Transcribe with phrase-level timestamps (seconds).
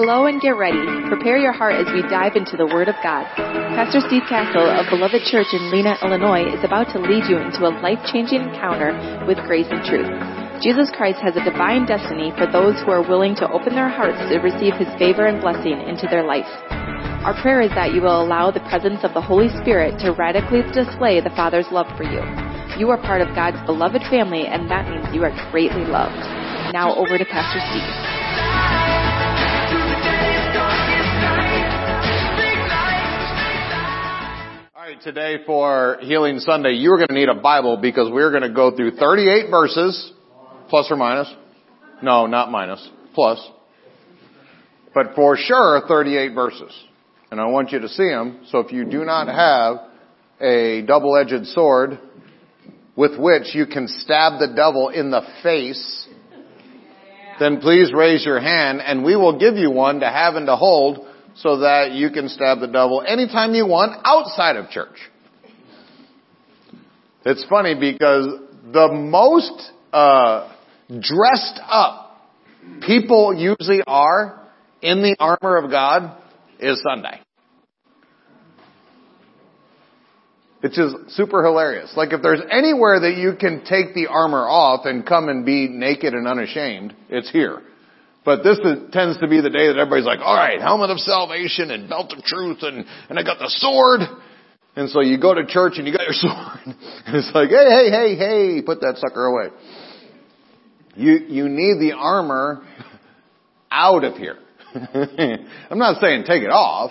[0.00, 0.80] Hello and get ready.
[1.12, 3.28] Prepare your heart as we dive into the Word of God.
[3.76, 7.68] Pastor Steve Castle of Beloved Church in Lena, Illinois is about to lead you into
[7.68, 8.96] a life-changing encounter
[9.28, 10.08] with grace and truth.
[10.64, 14.16] Jesus Christ has a divine destiny for those who are willing to open their hearts
[14.32, 16.48] to receive His favor and blessing into their life.
[17.20, 20.64] Our prayer is that you will allow the presence of the Holy Spirit to radically
[20.72, 22.24] display the Father's love for you.
[22.80, 26.24] You are part of God's beloved family, and that means you are greatly loved.
[26.72, 28.19] Now over to Pastor Steve.
[35.02, 38.76] Today for Healing Sunday, you're going to need a Bible because we're going to go
[38.76, 40.12] through 38 verses,
[40.68, 41.32] plus or minus.
[42.02, 43.42] No, not minus, plus.
[44.92, 46.70] But for sure, 38 verses.
[47.30, 49.88] And I want you to see them, so if you do not have
[50.38, 51.98] a double-edged sword
[52.94, 56.08] with which you can stab the devil in the face,
[57.38, 60.56] then please raise your hand and we will give you one to have and to
[60.56, 64.96] hold so that you can stab the devil anytime you want outside of church.
[67.24, 68.26] It's funny because
[68.72, 70.52] the most uh,
[70.88, 72.28] dressed up
[72.86, 74.48] people usually are
[74.82, 76.16] in the armor of God
[76.58, 77.20] is Sunday.
[80.62, 81.92] It's just super hilarious.
[81.96, 85.68] Like if there's anywhere that you can take the armor off and come and be
[85.68, 87.62] naked and unashamed, it's here.
[88.24, 90.98] But this is, tends to be the day that everybody's like, all right, helmet of
[90.98, 94.00] salvation and belt of truth and, and I got the sword.
[94.76, 96.76] And so you go to church and you got your sword.
[97.06, 99.48] And it's like, hey, hey, hey, hey, put that sucker away.
[100.96, 102.62] You, you need the armor
[103.70, 104.36] out of here.
[104.74, 106.90] I'm not saying take it off.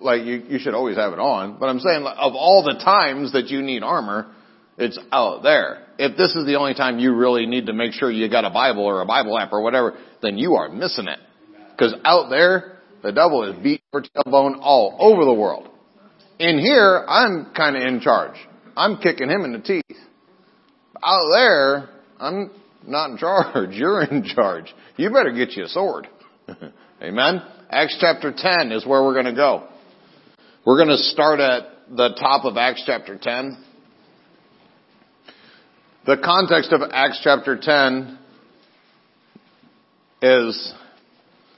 [0.00, 1.58] Like you, you should always have it on.
[1.58, 4.32] But I'm saying of all the times that you need armor,
[4.78, 5.85] it's out there.
[5.98, 8.50] If this is the only time you really need to make sure you got a
[8.50, 11.18] Bible or a Bible app or whatever, then you are missing it.
[11.70, 15.68] Because out there, the devil is beating your tailbone all over the world.
[16.38, 18.36] In here, I'm kind of in charge.
[18.76, 19.96] I'm kicking him in the teeth.
[21.02, 21.88] Out there,
[22.18, 22.50] I'm
[22.86, 23.70] not in charge.
[23.74, 24.74] You're in charge.
[24.96, 26.08] You better get you a sword.
[27.02, 27.42] Amen?
[27.70, 29.68] Acts chapter 10 is where we're going to go.
[30.64, 33.64] We're going to start at the top of Acts chapter 10.
[36.06, 38.16] The context of Acts chapter 10
[40.22, 40.74] is,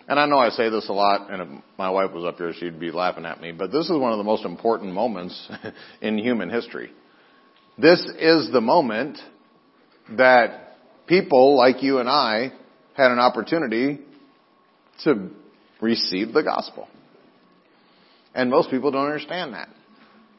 [0.08, 2.54] and I know I say this a lot, and if my wife was up here,
[2.54, 5.50] she'd be laughing at me, but this is one of the most important moments
[6.00, 6.90] in human history.
[7.76, 9.18] This is the moment
[10.16, 12.50] that people like you and I
[12.94, 13.98] had an opportunity
[15.04, 15.28] to
[15.82, 16.88] receive the gospel.
[18.34, 19.68] And most people don't understand that.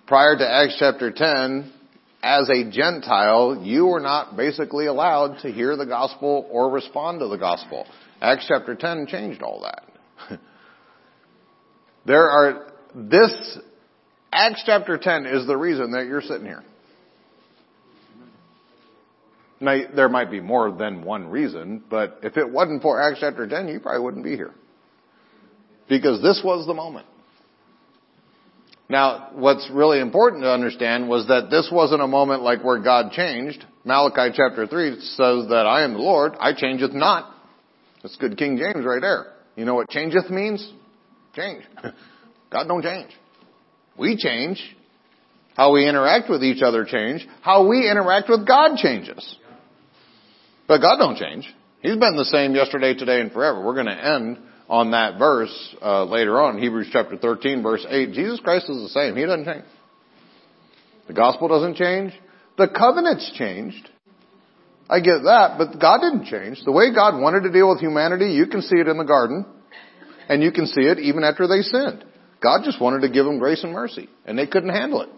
[0.08, 1.74] Prior to Acts chapter 10,
[2.22, 7.28] as a Gentile, you were not basically allowed to hear the gospel or respond to
[7.28, 7.86] the gospel.
[8.22, 10.40] Acts chapter 10 changed all that.
[12.06, 13.58] there are, this,
[14.34, 16.64] Acts chapter 10 is the reason that you're sitting here.
[19.62, 23.48] Now, there might be more than one reason, but if it wasn't for Acts chapter
[23.48, 24.54] 10, you probably wouldn't be here.
[25.88, 27.08] Because this was the moment.
[28.90, 33.12] Now, what's really important to understand was that this wasn't a moment like where God
[33.12, 33.64] changed.
[33.86, 37.32] Malachi chapter 3 says that I am the Lord, I changeth not.
[38.02, 39.34] That's good King James right there.
[39.56, 40.68] You know what changeth means?
[41.36, 41.64] Change.
[42.52, 43.12] God don't change.
[43.96, 44.60] We change.
[45.56, 47.28] How we interact with each other change.
[47.42, 49.36] How we interact with God changes.
[50.68, 51.54] But God don't change.
[51.82, 53.64] He's been the same yesterday, today, and forever.
[53.64, 54.38] We're going to end
[54.70, 58.14] on that verse uh, later on, Hebrews chapter 13, verse 8.
[58.14, 59.16] Jesus Christ is the same.
[59.16, 59.66] He doesn't change.
[61.08, 62.14] The gospel doesn't change.
[62.58, 63.90] The covenant's changed.
[64.88, 66.64] I get that, but God didn't change.
[66.64, 69.46] The way God wanted to deal with humanity, you can see it in the garden,
[70.28, 72.06] and you can see it even after they sinned.
[72.42, 75.10] God just wanted to give them grace and mercy, and they couldn't handle it.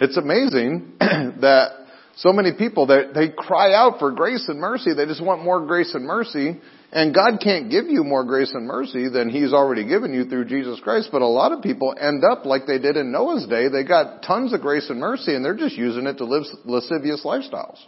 [0.00, 1.70] It's amazing that
[2.16, 4.94] so many people that they cry out for grace and mercy.
[4.94, 6.60] They just want more grace and mercy.
[6.94, 10.44] And God can't give you more grace and mercy than He's already given you through
[10.44, 11.08] Jesus Christ.
[11.10, 13.66] But a lot of people end up like they did in Noah's day.
[13.68, 17.24] They got tons of grace and mercy and they're just using it to live lascivious
[17.24, 17.78] lifestyles.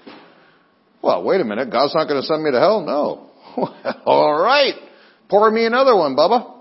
[1.03, 1.71] Well, wait a minute.
[1.71, 2.81] God's not going to send me to hell?
[2.81, 3.31] No.
[4.07, 4.75] All right.
[5.31, 6.55] Pour me another one, Bubba.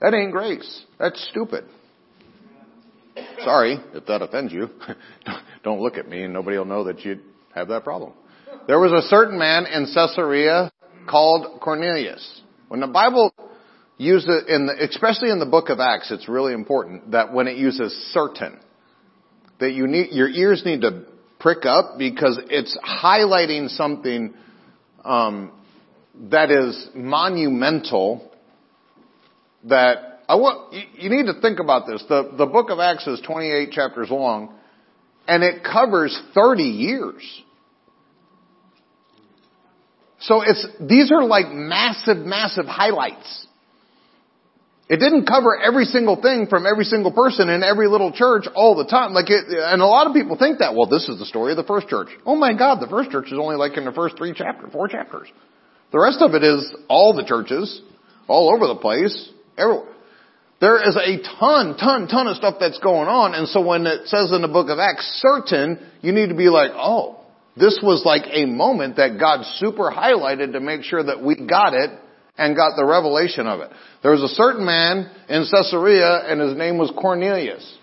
[0.00, 0.84] That ain't grace.
[1.00, 1.64] That's stupid.
[3.44, 4.70] Sorry if that offends you.
[5.64, 7.18] Don't look at me and nobody will know that you
[7.56, 8.12] have that problem.
[8.70, 10.70] There was a certain man in Caesarea
[11.08, 12.40] called Cornelius.
[12.68, 13.34] When the Bible
[13.98, 17.56] uses, in the, especially in the book of Acts, it's really important that when it
[17.56, 18.60] uses certain,
[19.58, 21.02] that you need, your ears need to
[21.40, 24.34] prick up because it's highlighting something
[25.04, 25.50] um,
[26.30, 28.30] that is monumental
[29.64, 32.04] that I want, you, need to think about this.
[32.08, 34.54] The, the book of Acts is 28 chapters long
[35.26, 37.42] and it covers 30 years.
[40.20, 43.46] So it's, these are like massive, massive highlights.
[44.88, 48.74] It didn't cover every single thing from every single person in every little church all
[48.74, 49.12] the time.
[49.12, 51.56] Like it, and a lot of people think that, well, this is the story of
[51.56, 52.08] the first church.
[52.26, 54.88] Oh my God, the first church is only like in the first three chapters, four
[54.88, 55.28] chapters.
[55.92, 57.80] The rest of it is all the churches,
[58.26, 59.94] all over the place, everywhere.
[60.60, 64.08] There is a ton, ton, ton of stuff that's going on, and so when it
[64.08, 67.19] says in the book of Acts, certain, you need to be like, oh,
[67.56, 71.74] this was like a moment that God super highlighted to make sure that we got
[71.74, 71.90] it
[72.38, 73.70] and got the revelation of it.
[74.02, 77.78] There was a certain man in Caesarea and his name was Cornelius.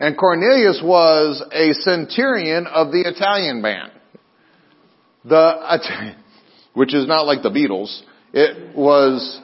[0.00, 3.92] And Cornelius was a centurion of the Italian band.
[5.24, 6.14] The,
[6.74, 8.02] which is not like the Beatles.
[8.32, 9.40] It was,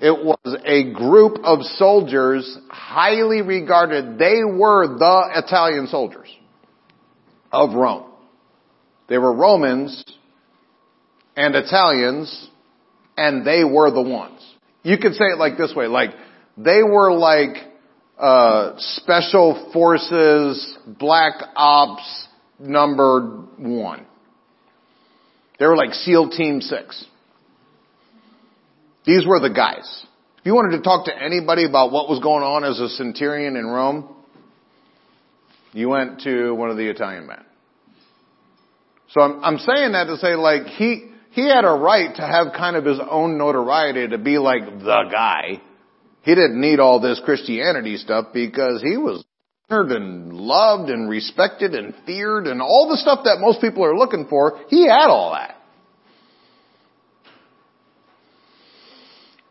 [0.00, 4.18] it was a group of soldiers highly regarded.
[4.18, 6.34] They were the Italian soldiers
[7.52, 8.11] of Rome.
[9.12, 10.02] They were Romans
[11.36, 12.48] and Italians
[13.14, 14.40] and they were the ones.
[14.82, 16.12] You could say it like this way, like
[16.56, 17.58] they were like
[18.18, 22.26] uh, special forces, black ops
[22.58, 24.06] number one.
[25.58, 27.04] They were like SEAL Team Six.
[29.04, 30.06] These were the guys.
[30.38, 33.56] If you wanted to talk to anybody about what was going on as a centurion
[33.56, 34.08] in Rome,
[35.74, 37.44] you went to one of the Italian men.
[39.12, 42.54] So I'm, I'm saying that to say like he, he had a right to have
[42.56, 45.60] kind of his own notoriety to be like the guy.
[46.22, 49.22] He didn't need all this Christianity stuff because he was
[49.68, 53.96] honored and loved and respected and feared and all the stuff that most people are
[53.96, 54.60] looking for.
[54.68, 55.56] He had all that.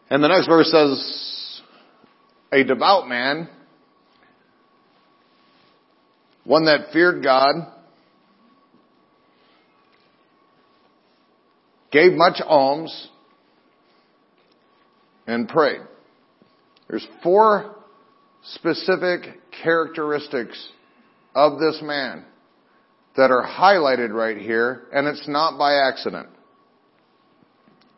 [0.09, 1.61] And the next verse says,
[2.51, 3.47] a devout man,
[6.43, 7.55] one that feared God,
[11.91, 13.09] gave much alms,
[15.27, 15.81] and prayed.
[16.89, 17.75] There's four
[18.43, 20.69] specific characteristics
[21.35, 22.25] of this man
[23.15, 26.29] that are highlighted right here, and it's not by accident.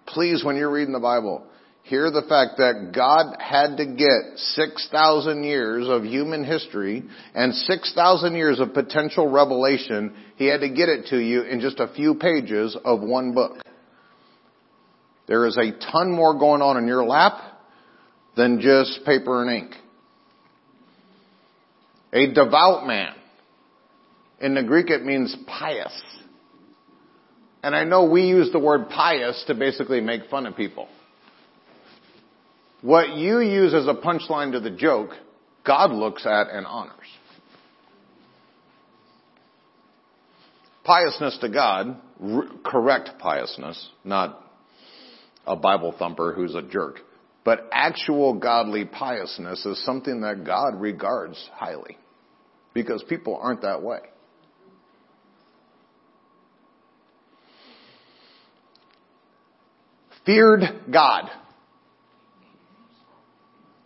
[0.07, 1.43] Please, when you're reading the Bible,
[1.83, 7.03] hear the fact that God had to get 6,000 years of human history
[7.33, 10.13] and 6,000 years of potential revelation.
[10.35, 13.57] He had to get it to you in just a few pages of one book.
[15.27, 17.39] There is a ton more going on in your lap
[18.35, 19.75] than just paper and ink.
[22.11, 23.13] A devout man.
[24.39, 25.93] In the Greek it means pious.
[27.63, 30.89] And I know we use the word pious to basically make fun of people.
[32.81, 35.11] What you use as a punchline to the joke,
[35.65, 36.97] God looks at and honors.
[40.83, 41.95] Piousness to God,
[42.65, 44.42] correct piousness, not
[45.45, 46.99] a Bible thumper who's a jerk.
[47.43, 51.97] But actual godly piousness is something that God regards highly.
[52.73, 53.99] Because people aren't that way.
[60.25, 61.29] Feared God.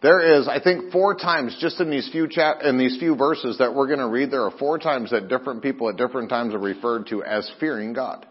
[0.04, 3.58] There is, I think, four times just in these few chap- in these few verses
[3.58, 4.30] that we're going to read.
[4.30, 7.94] There are four times that different people at different times are referred to as fearing
[7.94, 8.28] God.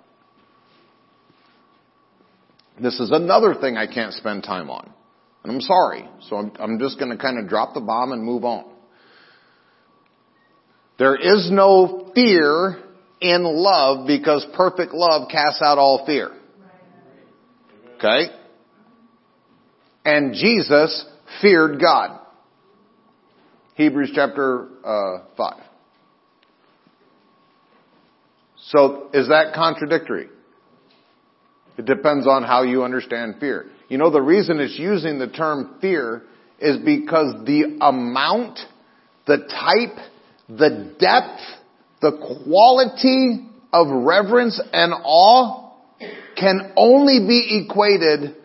[2.81, 4.91] This is another thing I can't spend time on.
[5.43, 6.09] And I'm sorry.
[6.29, 8.65] So I'm, I'm just going to kind of drop the bomb and move on.
[10.99, 12.83] There is no fear
[13.21, 16.33] in love because perfect love casts out all fear.
[17.97, 18.33] Okay?
[20.05, 21.05] And Jesus
[21.41, 22.21] feared God.
[23.75, 25.63] Hebrews chapter uh, 5.
[28.69, 30.29] So is that contradictory?
[31.79, 33.67] It depends on how you understand fear.
[33.89, 36.23] You know, the reason it's using the term fear
[36.59, 38.59] is because the amount,
[39.27, 39.99] the type,
[40.49, 41.41] the depth,
[42.01, 42.13] the
[42.45, 45.73] quality of reverence and awe
[46.37, 48.37] can only be equated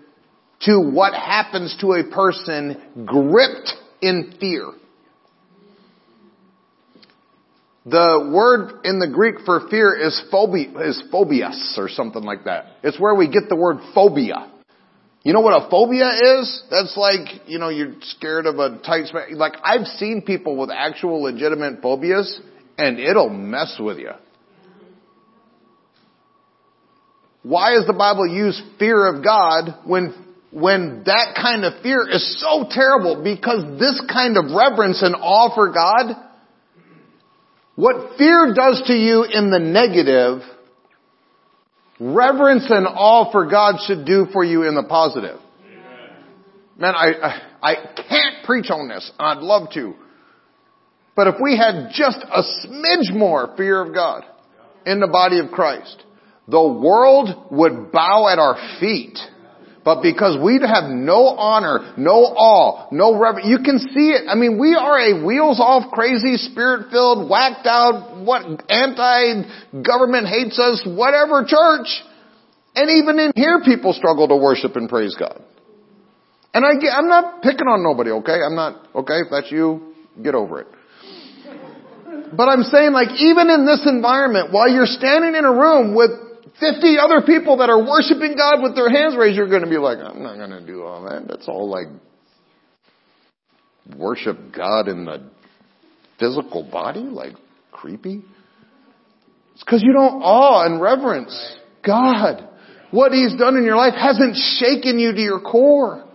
[0.61, 4.71] to what happens to a person gripped in fear.
[7.85, 12.65] The word in the Greek for fear is phobia, is phobias or something like that.
[12.83, 14.51] It's where we get the word phobia.
[15.23, 16.09] You know what a phobia
[16.39, 16.63] is?
[16.69, 19.33] That's like, you know, you're scared of a tight space.
[19.33, 22.39] Like, I've seen people with actual legitimate phobias,
[22.77, 24.11] and it'll mess with you.
[27.43, 30.13] why does the Bible use fear of God when,
[30.51, 33.23] when that kind of fear is so terrible?
[33.23, 36.15] Because this kind of reverence and awe for God,
[37.81, 40.43] what fear does to you in the negative,
[41.99, 45.39] reverence and awe for God should do for you in the positive.
[46.77, 49.11] Man, I, I, I can't preach on this.
[49.17, 49.95] I'd love to.
[51.15, 54.25] But if we had just a smidge more fear of God
[54.85, 56.03] in the body of Christ,
[56.47, 59.17] the world would bow at our feet.
[59.83, 64.29] But because we have no honor, no awe, no reverence, you can see it.
[64.29, 70.59] I mean, we are a wheels off, crazy, spirit filled, whacked out, what, anti-government hates
[70.59, 71.89] us, whatever church.
[72.75, 75.41] And even in here people struggle to worship and praise God.
[76.53, 78.37] And I get, I'm not picking on nobody, okay?
[78.45, 80.67] I'm not, okay, if that's you, get over it.
[82.35, 86.11] But I'm saying like even in this environment, while you're standing in a room with
[86.61, 89.77] 50 other people that are worshiping God with their hands raised, you're going to be
[89.77, 91.27] like, I'm not going to do all that.
[91.27, 91.87] That's all like
[93.97, 95.29] worship God in the
[96.19, 97.33] physical body, like
[97.71, 98.21] creepy.
[99.55, 102.47] It's because you don't awe and reverence God.
[102.91, 106.05] What He's done in your life hasn't shaken you to your core.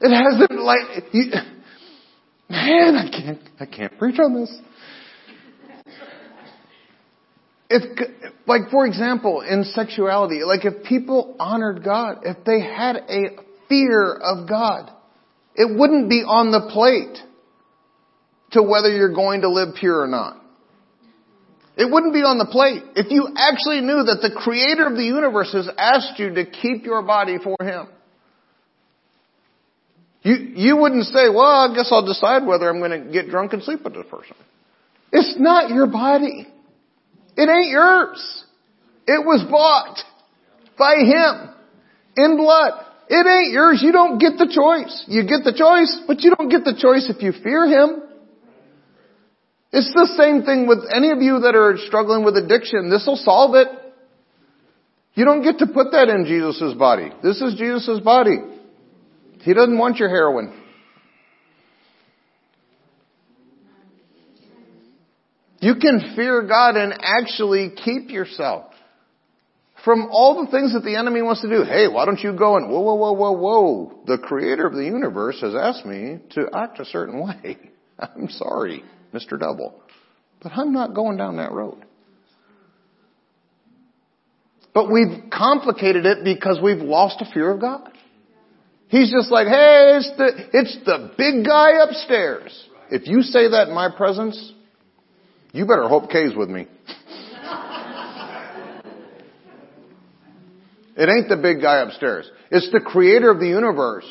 [0.00, 1.32] It hasn't like, you,
[2.50, 4.54] man, I can't, I can't preach on this.
[7.68, 13.42] If, like for example, in sexuality, like if people honored God, if they had a
[13.68, 14.90] fear of God,
[15.54, 17.18] it wouldn't be on the plate
[18.52, 20.40] to whether you're going to live pure or not.
[21.76, 22.82] It wouldn't be on the plate.
[22.94, 26.84] If you actually knew that the creator of the universe has asked you to keep
[26.84, 27.88] your body for him.
[30.22, 33.52] You, you wouldn't say, well, I guess I'll decide whether I'm going to get drunk
[33.52, 34.34] and sleep with this person.
[35.12, 36.48] It's not your body.
[37.36, 38.44] It ain't yours.
[39.06, 39.98] It was bought
[40.78, 41.54] by Him
[42.16, 42.84] in blood.
[43.08, 43.80] It ain't yours.
[43.82, 45.04] You don't get the choice.
[45.06, 48.02] You get the choice, but you don't get the choice if you fear Him.
[49.72, 52.88] It's the same thing with any of you that are struggling with addiction.
[52.88, 53.68] This will solve it.
[55.14, 57.10] You don't get to put that in Jesus' body.
[57.22, 58.36] This is Jesus' body.
[59.42, 60.52] He doesn't want your heroin.
[65.60, 68.72] You can fear God and actually keep yourself
[69.84, 71.62] from all the things that the enemy wants to do.
[71.62, 73.98] Hey, why don't you go and whoa, whoa, whoa, whoa, whoa.
[74.06, 77.56] The creator of the universe has asked me to act a certain way.
[77.98, 78.84] I'm sorry,
[79.14, 79.38] Mr.
[79.38, 79.80] Double,
[80.42, 81.84] but I'm not going down that road.
[84.74, 87.92] But we've complicated it because we've lost a fear of God.
[88.88, 92.68] He's just like, hey, it's the, it's the big guy upstairs.
[92.90, 94.52] If you say that in my presence,
[95.56, 96.66] you better hope Kay's with me.
[100.98, 102.28] It ain't the big guy upstairs.
[102.50, 104.06] It's the creator of the universe.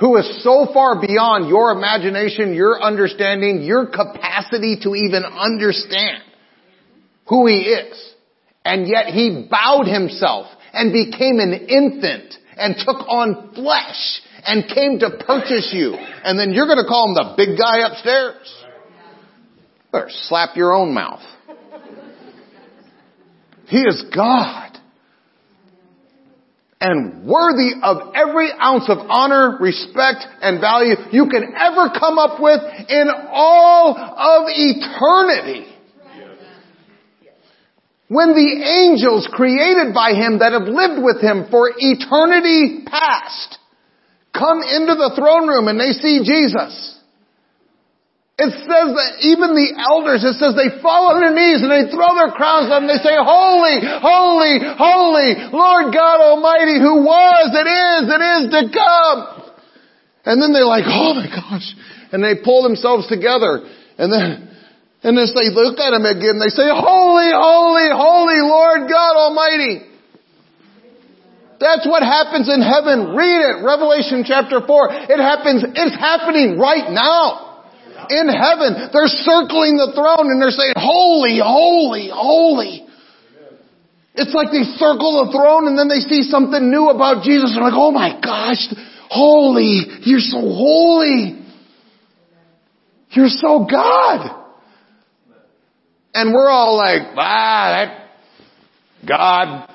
[0.00, 6.22] Who is so far beyond your imagination, your understanding, your capacity to even understand
[7.28, 8.14] who he is.
[8.64, 14.98] And yet he bowed himself and became an infant and took on flesh and came
[15.00, 15.94] to purchase you.
[15.94, 18.63] And then you're gonna call him the big guy upstairs.
[20.08, 21.22] Slap your own mouth.
[23.66, 24.70] He is God.
[26.80, 32.40] And worthy of every ounce of honor, respect, and value you can ever come up
[32.40, 35.66] with in all of eternity.
[38.08, 43.58] When the angels created by Him that have lived with Him for eternity past
[44.34, 46.93] come into the throne room and they see Jesus,
[48.34, 51.86] it says that even the elders, it says they fall on their knees and they
[51.86, 57.46] throw their crowns up and they say, Holy, holy, holy, Lord God Almighty who was,
[57.54, 59.18] it is, it is to come.
[60.26, 61.78] And then they're like, oh my gosh.
[62.10, 63.70] And they pull themselves together
[64.02, 64.50] and then,
[65.06, 69.86] and then they look at him again, they say, Holy, holy, holy Lord God Almighty.
[71.62, 73.14] That's what happens in heaven.
[73.14, 73.62] Read it.
[73.62, 74.66] Revelation chapter 4.
[75.06, 77.43] It happens, it's happening right now
[78.10, 78.90] in heaven.
[78.92, 82.86] They're circling the throne and they're saying, holy, holy, holy.
[84.14, 87.52] It's like they circle the throne and then they see something new about Jesus.
[87.54, 88.62] They're like, oh my gosh,
[89.10, 91.42] holy, you're so holy.
[93.10, 94.42] You're so God.
[96.14, 98.04] And we're all like, ah, that
[99.06, 99.70] God.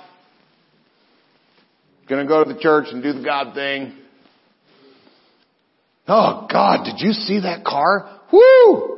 [2.08, 3.94] Gonna go to the church and do the God thing.
[6.08, 8.19] Oh God, did you see that car?
[8.32, 8.98] Woo!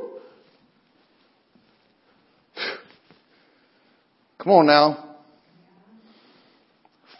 [4.38, 5.16] Come on now.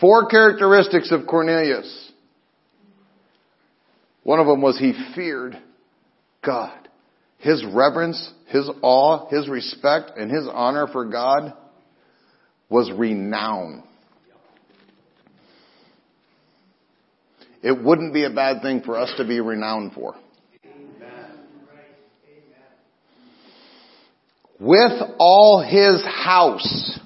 [0.01, 2.11] Four characteristics of Cornelius.
[4.25, 5.57] One of them was he feared
[6.45, 6.77] God.
[7.39, 11.55] His reverence, his awe, his respect, and his honor for God
[12.69, 13.85] was renowned.
[17.63, 20.15] It wouldn't be a bad thing for us to be renowned for.
[24.63, 27.01] With all his house.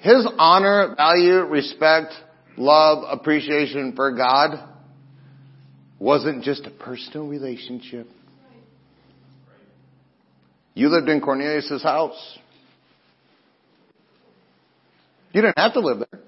[0.00, 2.12] His honor, value, respect,
[2.56, 4.68] love, appreciation for God
[6.00, 8.08] wasn't just a personal relationship.
[10.74, 12.38] You lived in Cornelius' house.
[15.32, 16.20] You didn't have to live there.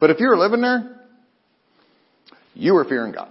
[0.00, 0.96] But if you were living there,
[2.54, 3.30] you were fearing God.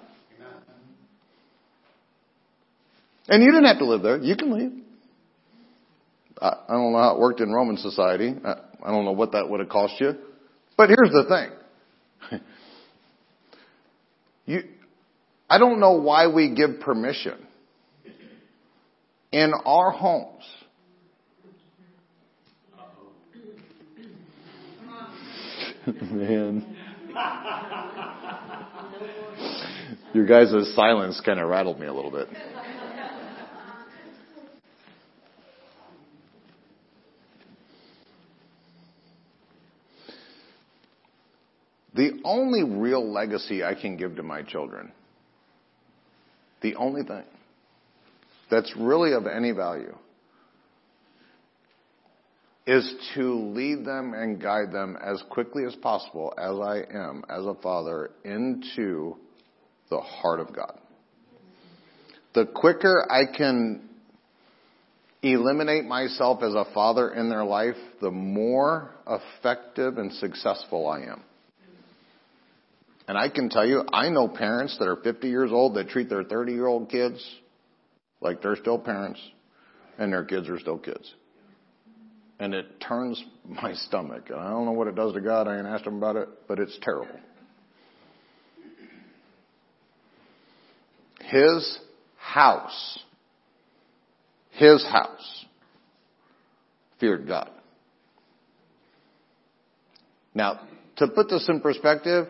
[3.29, 4.17] And you didn't have to live there.
[4.17, 4.71] You can leave.
[6.41, 8.33] I, don't know how it worked in Roman society.
[8.43, 10.13] I, I don't know what that would have cost you.
[10.75, 11.51] But here's the
[12.31, 12.41] thing.
[14.45, 14.63] you,
[15.49, 17.37] I don't know why we give permission
[19.31, 20.43] in our homes.
[25.85, 26.75] Man.
[30.13, 32.27] Your guys' silence kind of rattled me a little bit.
[41.99, 44.93] The only real legacy I can give to my children,
[46.61, 47.25] the only thing
[48.49, 49.93] that's really of any value,
[52.65, 57.45] is to lead them and guide them as quickly as possible, as I am, as
[57.45, 59.17] a father, into
[59.89, 60.79] the heart of God.
[62.33, 63.89] The quicker I can
[65.21, 71.23] eliminate myself as a father in their life, the more effective and successful I am.
[73.09, 76.09] And I can tell you, I know parents that are 50 years old that treat
[76.09, 77.19] their 30 year old kids
[78.21, 79.19] like they're still parents
[79.97, 81.11] and their kids are still kids.
[82.39, 84.25] And it turns my stomach.
[84.29, 85.47] And I don't know what it does to God.
[85.47, 87.19] I ain't asked him about it, but it's terrible.
[91.21, 91.79] His
[92.15, 92.99] house,
[94.51, 95.45] his house
[96.99, 97.49] feared God.
[100.35, 100.59] Now,
[100.97, 102.27] to put this in perspective,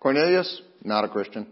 [0.00, 1.46] Cornelius, not a Christian.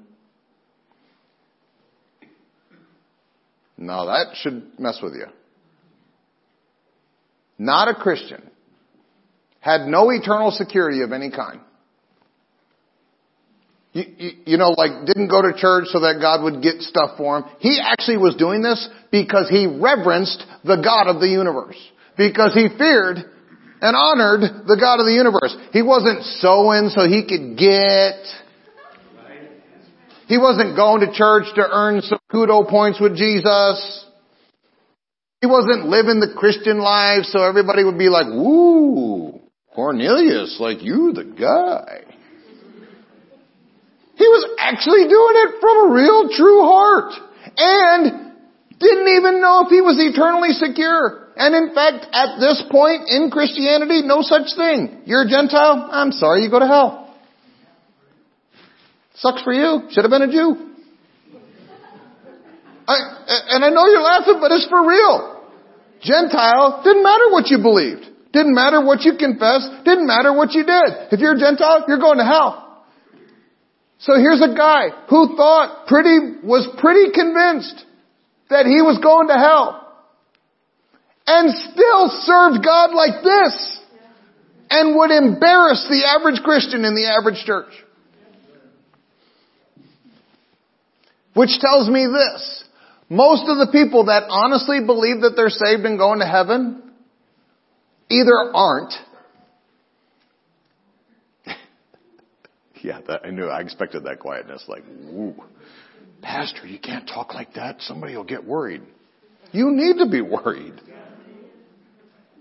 [3.77, 5.27] Now that should mess with you.
[7.59, 8.43] Not a Christian.
[9.61, 11.61] Had no eternal security of any kind.
[13.93, 17.17] You, you, you, know, like didn't go to church so that God would get stuff
[17.17, 17.45] for him.
[17.59, 21.77] He actually was doing this because he reverenced the God of the universe.
[22.17, 23.19] Because he feared
[23.81, 25.55] and honored the God of the universe.
[25.73, 28.21] He wasn't sowing so he could get.
[30.27, 34.05] He wasn't going to church to earn some kudo points with Jesus.
[35.41, 39.41] He wasn't living the Christian life so everybody would be like, woo,
[39.75, 42.05] Cornelius, like you the guy.
[44.17, 47.13] He was actually doing it from a real true heart
[47.57, 48.35] and
[48.81, 51.28] didn't even know if he was eternally secure.
[51.39, 55.03] And in fact, at this point in Christianity, no such thing.
[55.07, 55.87] You're a Gentile?
[55.93, 57.15] I'm sorry, you go to hell.
[59.15, 59.87] Sucks for you.
[59.91, 60.67] Should have been a Jew.
[62.89, 65.47] I, and I know you're laughing, but it's for real.
[66.03, 68.07] Gentile, didn't matter what you believed.
[68.33, 69.85] Didn't matter what you confessed.
[69.85, 71.15] Didn't matter what you did.
[71.15, 72.85] If you're a Gentile, you're going to hell.
[73.99, 77.85] So here's a guy who thought pretty, was pretty convinced
[78.51, 79.88] that he was going to hell
[81.29, 83.81] and still served God like this
[84.71, 87.73] and would embarrass the average Christian in the average church.
[91.35, 92.65] Which tells me this.
[93.11, 96.83] Most of the people that honestly believe that they're saved and going to heaven
[98.11, 98.95] either aren't.
[102.83, 105.35] yeah, that, I knew, I expected that quietness, like, woo.
[106.23, 107.83] Pastor, you can't talk like that.
[107.83, 108.83] Somebody will get worried.
[109.53, 110.81] You need to be worried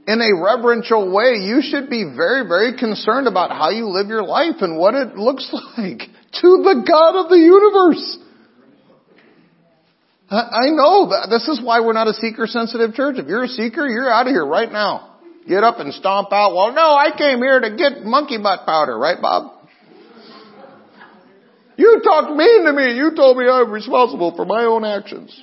[0.07, 4.23] in a reverential way, you should be very, very concerned about how you live your
[4.23, 8.17] life and what it looks like to the God of the universe.
[10.29, 13.15] I know that this is why we're not a seeker sensitive church.
[13.17, 15.15] If you're a seeker, you're out of here right now.
[15.47, 16.53] Get up and stomp out.
[16.53, 19.53] Well, no, I came here to get monkey butt powder, right, Bob?
[21.77, 22.95] You talked mean to me.
[22.95, 25.41] You told me I'm responsible for my own actions.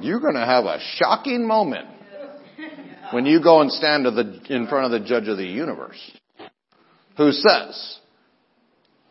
[0.00, 1.93] You're going to have a shocking moment
[3.10, 5.98] when you go and stand in front of the judge of the universe
[7.16, 7.98] who says,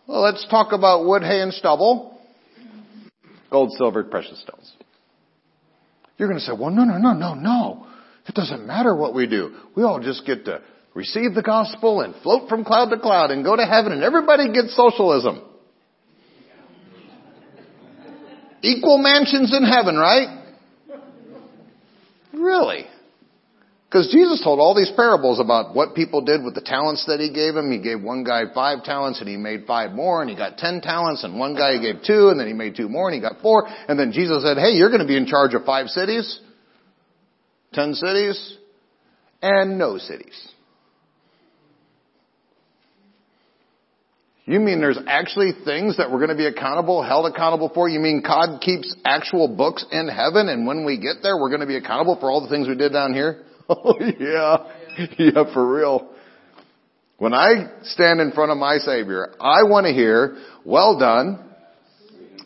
[0.07, 2.19] well, let's talk about wood, hay, and stubble,
[3.49, 4.71] gold, silver, precious stones.
[6.17, 7.87] You're going to say, well, no, no, no, no, no.
[8.27, 9.55] It doesn't matter what we do.
[9.75, 10.61] We all just get to
[10.93, 14.51] receive the gospel and float from cloud to cloud and go to heaven and everybody
[14.53, 15.41] gets socialism.
[18.61, 20.41] Equal mansions in heaven, right?
[22.33, 22.85] Really?
[23.93, 27.31] Because Jesus told all these parables about what people did with the talents that he
[27.31, 27.71] gave them.
[27.71, 30.81] He gave one guy five talents and he made five more and he got ten
[30.81, 33.21] talents and one guy he gave two and then he made two more and he
[33.21, 33.67] got four.
[33.87, 36.39] And then Jesus said, hey, you're going to be in charge of five cities,
[37.71, 38.57] ten cities,
[39.43, 40.49] and no cities.
[44.45, 47.87] You mean there's actually things that we're going to be accountable, held accountable for?
[47.87, 51.61] You mean God keeps actual books in heaven and when we get there we're going
[51.61, 53.43] to be accountable for all the things we did down here?
[53.69, 54.57] Oh yeah.
[55.17, 56.09] Yeah, for real.
[57.17, 61.39] When I stand in front of my Savior, I want to hear, well done,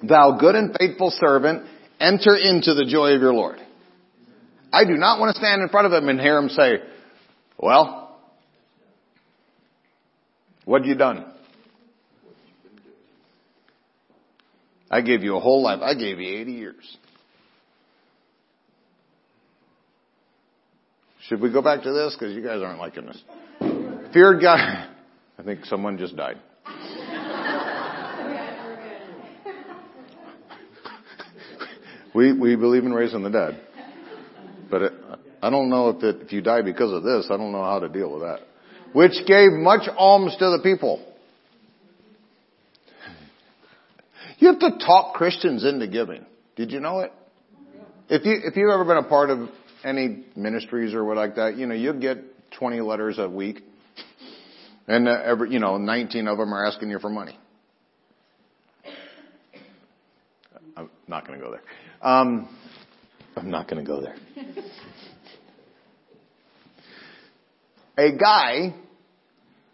[0.04, 1.64] thou good and faithful servant,
[2.00, 3.60] enter into the joy of your Lord.
[4.72, 6.80] I do not want to stand in front of him and hear him say,
[7.58, 8.20] well,
[10.66, 11.26] what have you done?
[14.92, 15.80] I gave you a whole life.
[15.82, 16.98] I gave you 80 years.
[21.28, 22.16] Should we go back to this?
[22.18, 23.22] Because you guys aren't liking this.
[24.14, 24.88] Feared God.
[25.38, 26.38] I think someone just died.
[32.16, 33.60] we, we believe in raising the dead.
[34.72, 34.94] But it,
[35.42, 37.80] I don't know if, it, if you die because of this, I don't know how
[37.80, 38.40] to deal with that.
[38.94, 41.04] Which gave much alms to the people.
[44.38, 46.26] You have to talk Christians into giving.
[46.56, 47.12] Did you know it?
[48.10, 49.50] If you, if you've ever been a part of
[49.84, 52.18] any ministries or what like that, you know, you get
[52.52, 53.62] 20 letters a week.
[54.88, 57.38] And uh, every, you know, 19 of them are asking you for money.
[60.76, 61.64] I'm not going to go there.
[62.02, 62.56] Um,
[63.36, 64.16] I'm not going to go there.
[67.98, 68.76] a guy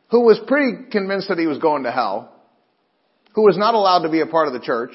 [0.09, 2.31] who was pretty convinced that he was going to hell,
[3.35, 4.91] who was not allowed to be a part of the church,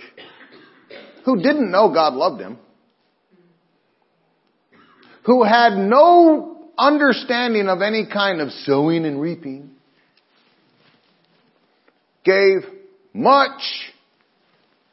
[1.25, 2.59] who didn't know God loved him,
[5.29, 9.69] who had no understanding of any kind of sowing and reaping,
[12.25, 12.61] gave
[13.12, 13.61] much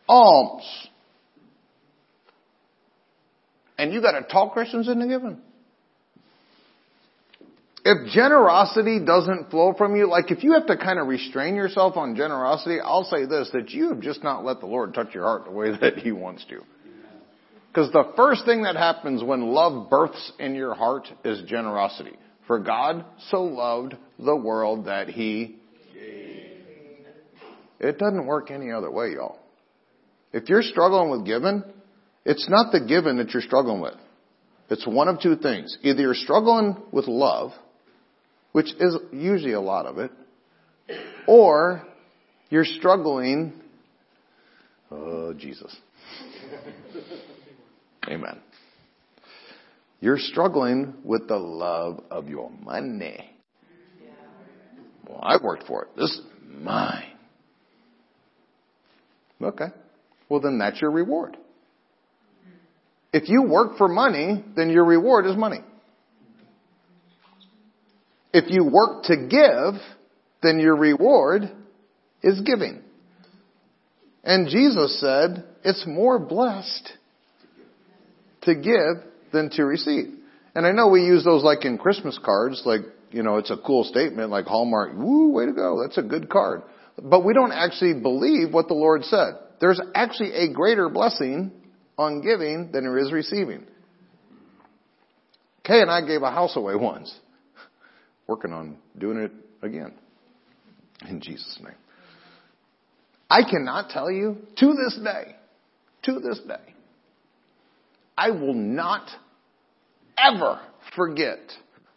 [0.10, 0.65] alms.
[3.78, 5.38] And you gotta talk Christians into giving.
[7.86, 11.95] If generosity doesn't flow from you, like if you have to kind of restrain yourself
[11.95, 15.24] on generosity, I'll say this, that you have just not let the Lord touch your
[15.24, 16.62] heart the way that He wants to.
[17.75, 22.13] Because the first thing that happens when love births in your heart is generosity.
[22.47, 25.57] For God so loved the world that He
[27.77, 29.38] it doesn't work any other way, y'all.
[30.31, 31.63] If you're struggling with giving,
[32.23, 33.95] it's not the giving that you're struggling with.
[34.69, 35.77] It's one of two things.
[35.83, 37.51] Either you're struggling with love,
[38.53, 40.11] which is usually a lot of it,
[41.27, 41.85] or
[42.49, 43.53] you're struggling,
[44.89, 45.75] oh, Jesus.
[48.08, 48.39] Amen.
[50.00, 53.32] You're struggling with the love of your money.
[55.08, 55.89] Well, I worked for it.
[55.96, 57.12] This is mine.
[59.41, 59.68] Okay.
[60.30, 61.38] Well, then that's your reward.
[63.13, 65.62] If you work for money, then your reward is money.
[68.34, 69.82] If you work to give,
[70.44, 71.44] then your reward
[72.22, 72.82] is giving.
[74.24, 76.91] And Jesus said, it's more blessed
[78.45, 80.13] to give than to receive.
[80.55, 82.81] And I know we use those like in Christmas cards, like,
[83.12, 86.29] you know, it's a cool statement like Hallmark, woo, way to go, that's a good
[86.29, 86.63] card.
[87.01, 89.34] But we don't actually believe what the Lord said.
[89.60, 91.51] There's actually a greater blessing
[91.97, 93.65] on giving than there is receiving.
[95.63, 97.13] Kay and I gave a house away once.
[98.27, 99.31] Working on doing it
[99.62, 99.93] again.
[101.10, 101.75] In Jesus' name.
[103.29, 105.36] I cannot tell you to this day,
[106.03, 106.74] to this day,
[108.17, 109.10] I will not
[110.17, 110.60] ever
[110.95, 111.39] forget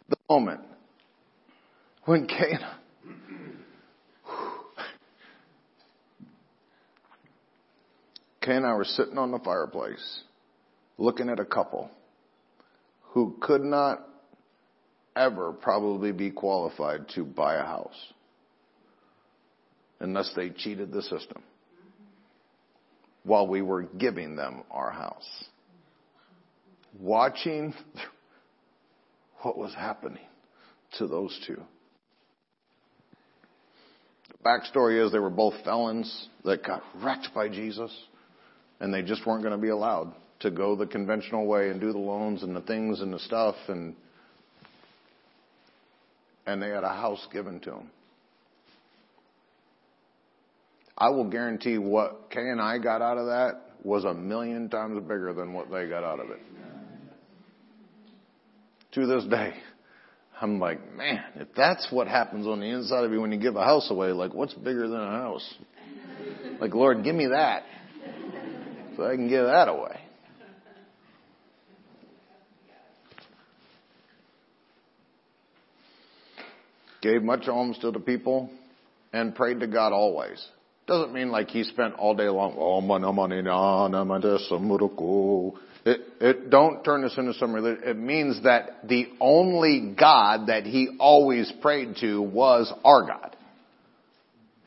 [0.09, 0.61] the moment
[2.05, 2.29] when and
[8.41, 10.23] Kay and I were sitting on the fireplace
[10.97, 11.89] looking at a couple
[13.11, 14.05] who could not
[15.15, 18.13] ever probably be qualified to buy a house
[19.99, 21.43] unless they cheated the system
[23.23, 25.45] while we were giving them our house.
[26.97, 27.73] Watching
[29.41, 30.25] what was happening
[30.97, 31.61] to those two.
[34.29, 37.91] The backstory is they were both felons that got wrecked by Jesus,
[38.79, 41.91] and they just weren't going to be allowed to go the conventional way and do
[41.91, 43.95] the loans and the things and the stuff, and
[46.45, 47.91] and they had a house given to them.
[50.97, 54.99] I will guarantee what Kay and I got out of that was a million times
[55.01, 56.39] bigger than what they got out of it.
[58.93, 59.53] To this day,
[60.41, 63.55] I'm like, man, if that's what happens on the inside of you when you give
[63.55, 65.53] a house away, like what's bigger than a house?
[66.59, 67.63] Like, Lord, give me that
[68.97, 69.99] so I can give that away.
[77.01, 78.49] Gave much alms to the people
[79.13, 80.45] and prayed to God always.
[80.87, 83.41] Doesn't mean like he spent all day long, oh, money, money,
[85.89, 87.83] it, it, don't turn this into some religion.
[87.85, 93.35] It means that the only God that he always prayed to was our God.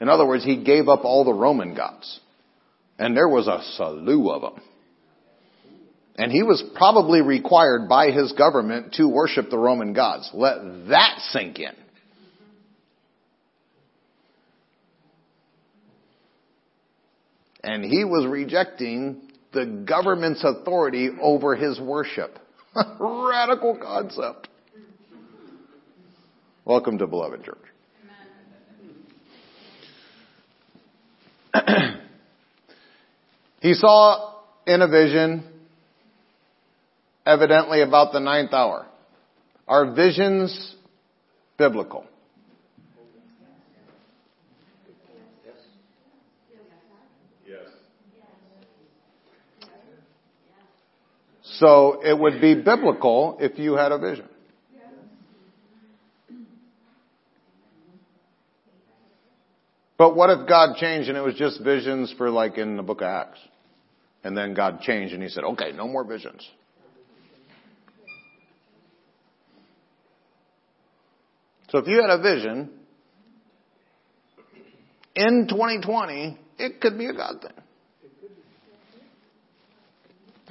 [0.01, 2.21] In other words, he gave up all the Roman gods.
[2.99, 4.63] And there was a slew of them.
[6.17, 10.31] And he was probably required by his government to worship the Roman gods.
[10.35, 11.73] Let that sink in.
[17.63, 19.21] and he was rejecting
[19.53, 22.39] the government's authority over his worship.
[22.99, 24.49] Radical concept.
[26.65, 27.59] Welcome to Beloved Church.
[33.61, 34.37] he saw
[34.67, 35.45] in a vision,
[37.27, 38.87] evidently about the ninth hour.
[39.69, 40.75] Are visions
[41.59, 42.07] biblical?
[51.63, 54.29] So it would be biblical if you had a vision.
[59.97, 63.01] But what if God changed and it was just visions for like in the book
[63.01, 63.39] of Acts?
[64.25, 66.45] And then God changed and he said, okay, no more visions.
[71.69, 72.71] So if you had a vision
[75.15, 77.62] in 2020, it could be a God thing.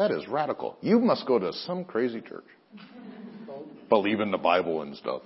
[0.02, 0.78] That is radical.
[0.82, 2.48] You must go to some crazy church.
[3.88, 5.22] Believe in the Bible and stuff.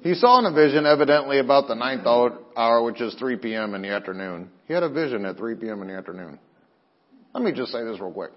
[0.00, 3.74] He saw in a vision evidently about the ninth hour, which is 3 p.m.
[3.74, 4.48] in the afternoon.
[4.68, 5.82] He had a vision at 3 p.m.
[5.82, 6.38] in the afternoon.
[7.34, 8.30] Let me just say this real quick.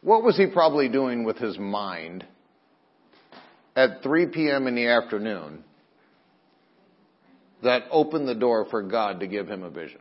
[0.00, 2.26] What was he probably doing with his mind
[3.76, 4.66] at 3 p.m.
[4.66, 5.62] in the afternoon
[7.62, 10.00] that opened the door for God to give him a vision?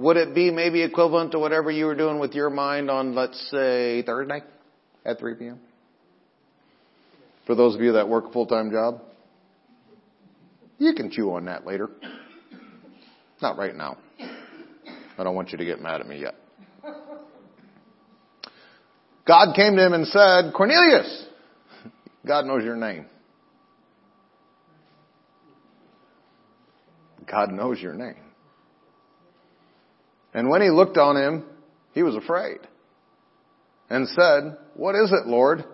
[0.00, 3.38] Would it be maybe equivalent to whatever you were doing with your mind on, let's
[3.50, 4.42] say, Thursday
[5.04, 5.60] at 3 p.m.?
[7.46, 9.02] For those of you that work a full-time job,
[10.78, 11.90] you can chew on that later.
[13.42, 13.98] Not right now.
[15.18, 16.34] I don't want you to get mad at me yet.
[19.26, 21.26] God came to him and said, Cornelius,
[22.26, 23.04] God knows your name.
[27.30, 28.29] God knows your name.
[30.32, 31.44] And when he looked on him,
[31.92, 32.58] he was afraid
[33.88, 35.64] and said, What is it, Lord?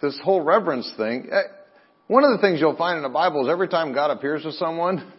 [0.00, 1.28] This whole reverence thing.
[1.30, 1.42] Eh,
[2.06, 4.52] one of the things you'll find in the Bible is every time God appears to
[4.52, 5.12] someone,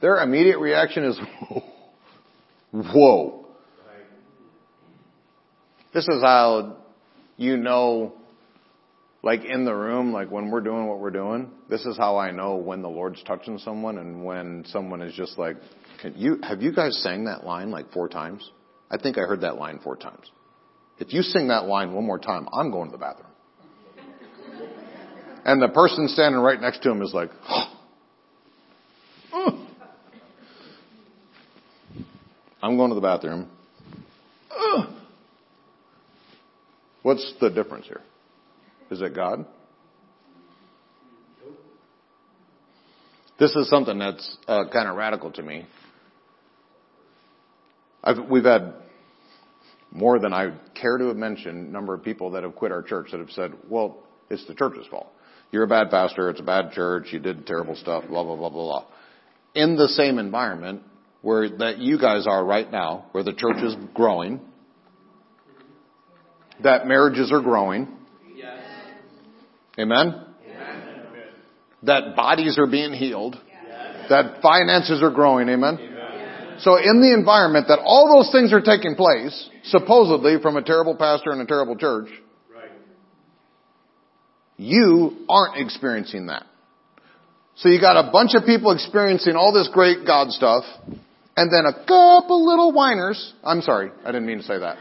[0.00, 1.18] their immediate reaction is,
[2.72, 3.46] Whoa.
[5.94, 6.76] This is how
[7.38, 8.12] you know,
[9.22, 12.30] like in the room, like when we're doing what we're doing, this is how I
[12.30, 15.56] know when the Lord's touching someone and when someone is just like,
[16.00, 18.48] can you, have you guys sang that line like four times?
[18.90, 20.30] I think I heard that line four times.
[20.98, 23.26] If you sing that line one more time, I'm going to the bathroom.
[25.44, 27.74] And the person standing right next to him is like, oh.
[32.62, 33.48] I'm going to the bathroom.
[37.02, 38.02] What's the difference here?
[38.90, 39.44] Is it God?
[43.38, 45.64] This is something that's uh, kind of radical to me.
[48.02, 48.74] I've, we've had
[49.92, 53.08] more than I care to have mentioned number of people that have quit our church
[53.12, 53.98] that have said, well,
[54.28, 55.12] it's the church's fault.
[55.50, 56.30] You're a bad pastor.
[56.30, 57.08] It's a bad church.
[57.10, 58.04] You did terrible stuff.
[58.08, 58.84] Blah, blah, blah, blah, blah.
[59.54, 60.82] In the same environment
[61.22, 64.40] where that you guys are right now, where the church is growing,
[66.62, 67.97] that marriages are growing.
[69.78, 70.24] Amen?
[70.44, 70.82] Amen.
[71.84, 73.36] That bodies are being healed.
[73.46, 74.06] Yes.
[74.10, 75.48] That finances are growing.
[75.48, 75.78] Amen?
[75.80, 80.62] Amen So in the environment that all those things are taking place, supposedly from a
[80.62, 82.08] terrible pastor in a terrible church,
[82.52, 82.70] right.
[84.56, 86.44] you aren't experiencing that.
[87.56, 90.64] So you got a bunch of people experiencing all this great God stuff,
[91.36, 93.34] and then a couple little whiners.
[93.44, 94.78] I'm sorry, I didn't mean to say that.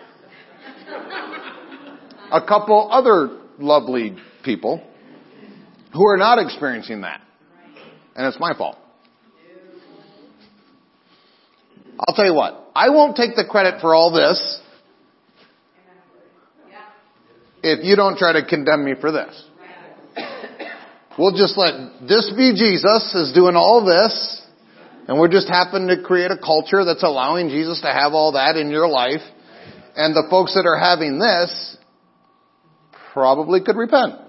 [2.31, 4.15] a couple other lovely
[4.47, 4.81] people
[5.93, 7.21] who are not experiencing that.
[8.15, 8.77] And it's my fault.
[11.99, 14.62] I'll tell you what, I won't take the credit for all this
[17.63, 19.43] if you don't try to condemn me for this.
[21.17, 24.43] We'll just let this be Jesus is doing all this,
[25.07, 28.55] and we're just happen to create a culture that's allowing Jesus to have all that
[28.55, 29.25] in your life,
[29.95, 31.77] and the folks that are having this
[33.13, 34.26] probably could repent.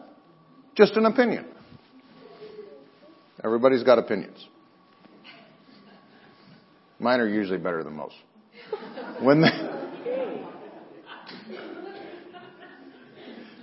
[0.79, 1.45] Just an opinion.
[3.43, 4.47] Everybody's got opinions.
[7.01, 8.15] Mine are usually better than most.
[9.21, 9.49] When they,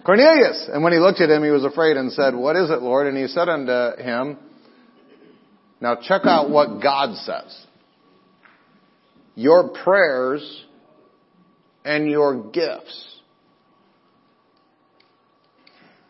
[0.06, 2.82] Cornelius, and when he looked at him, he was afraid and said, What is it,
[2.82, 3.08] Lord?
[3.08, 4.38] And he said unto him,
[5.80, 7.66] Now check out what God says.
[9.36, 10.66] Your prayers
[11.86, 13.15] and your gifts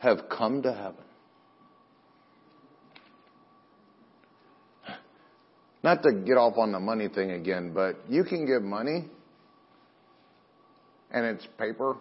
[0.06, 1.04] have come to heaven.
[5.84, 9.06] Not to get off on the money thing again, but you can give money
[11.12, 11.98] and it's paper.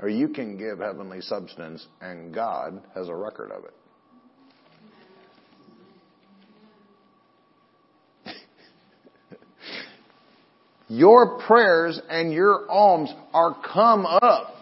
[0.00, 3.64] Or you can give heavenly substance and God has a record of
[8.26, 8.26] it.
[10.88, 14.61] your prayers and your alms are come up.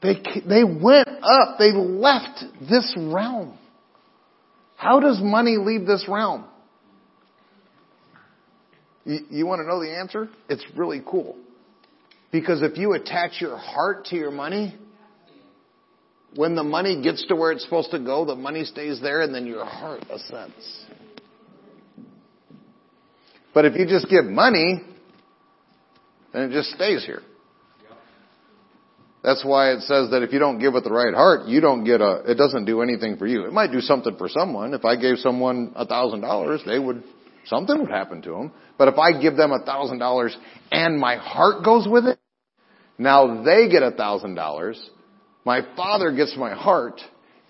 [0.00, 0.14] They,
[0.46, 1.58] they went up.
[1.58, 3.58] They left this realm.
[4.76, 6.44] How does money leave this realm?
[9.04, 10.28] You, you want to know the answer?
[10.48, 11.36] It's really cool.
[12.30, 14.76] Because if you attach your heart to your money,
[16.34, 19.34] when the money gets to where it's supposed to go, the money stays there and
[19.34, 20.86] then your heart ascends.
[23.54, 24.82] But if you just give money,
[26.32, 27.22] then it just stays here.
[29.28, 31.84] That's why it says that if you don't give with the right heart, you don't
[31.84, 33.44] get a, it doesn't do anything for you.
[33.44, 34.72] It might do something for someone.
[34.72, 37.04] If I gave someone a thousand dollars, they would,
[37.44, 38.52] something would happen to them.
[38.78, 40.34] But if I give them a thousand dollars
[40.72, 42.18] and my heart goes with it,
[42.96, 44.80] now they get a thousand dollars.
[45.44, 46.98] My father gets my heart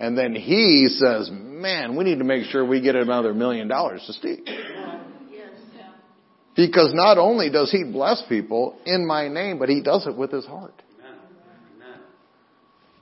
[0.00, 4.02] and then he says, man, we need to make sure we get another million dollars
[4.08, 4.44] to Steve.
[6.56, 10.32] Because not only does he bless people in my name, but he does it with
[10.32, 10.74] his heart.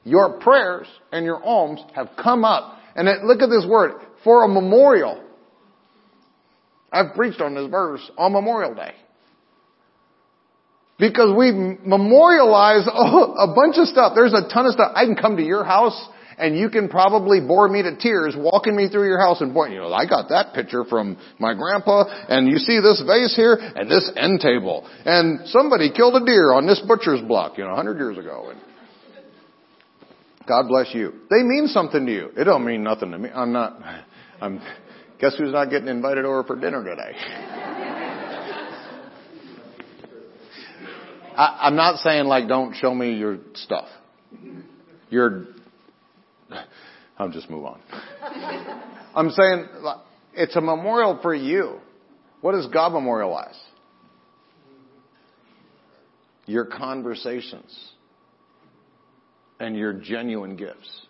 [0.07, 2.79] Your prayers and your alms have come up.
[2.95, 5.21] And it, look at this word, for a memorial.
[6.93, 8.95] I've preached on this verse on Memorial Day.
[10.97, 14.13] Because we memorialize a bunch of stuff.
[14.15, 14.93] There's a ton of stuff.
[14.95, 18.77] I can come to your house and you can probably bore me to tears walking
[18.77, 22.05] me through your house and pointing, you know, I got that picture from my grandpa
[22.29, 26.53] and you see this vase here and this end table and somebody killed a deer
[26.53, 28.51] on this butcher's block, you know, a hundred years ago.
[28.53, 28.61] And
[30.47, 31.13] God bless you.
[31.29, 32.31] They mean something to you.
[32.37, 33.31] It don't mean nothing to me.
[33.35, 33.81] I'm not,
[34.41, 34.61] I'm,
[35.19, 37.17] guess who's not getting invited over for dinner today?
[41.37, 43.89] I, I'm not saying like don't show me your stuff.
[45.11, 45.47] Your,
[47.19, 47.81] I'll just move on.
[49.15, 49.67] I'm saying
[50.35, 51.81] it's a memorial for you.
[52.41, 53.59] What does God memorialize?
[56.47, 57.96] Your conversations
[59.59, 61.07] and your genuine gifts.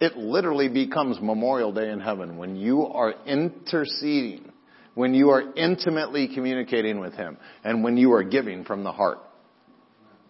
[0.00, 4.52] It literally becomes Memorial Day in heaven when you are interceding,
[4.94, 9.18] when you are intimately communicating with Him, and when you are giving from the heart.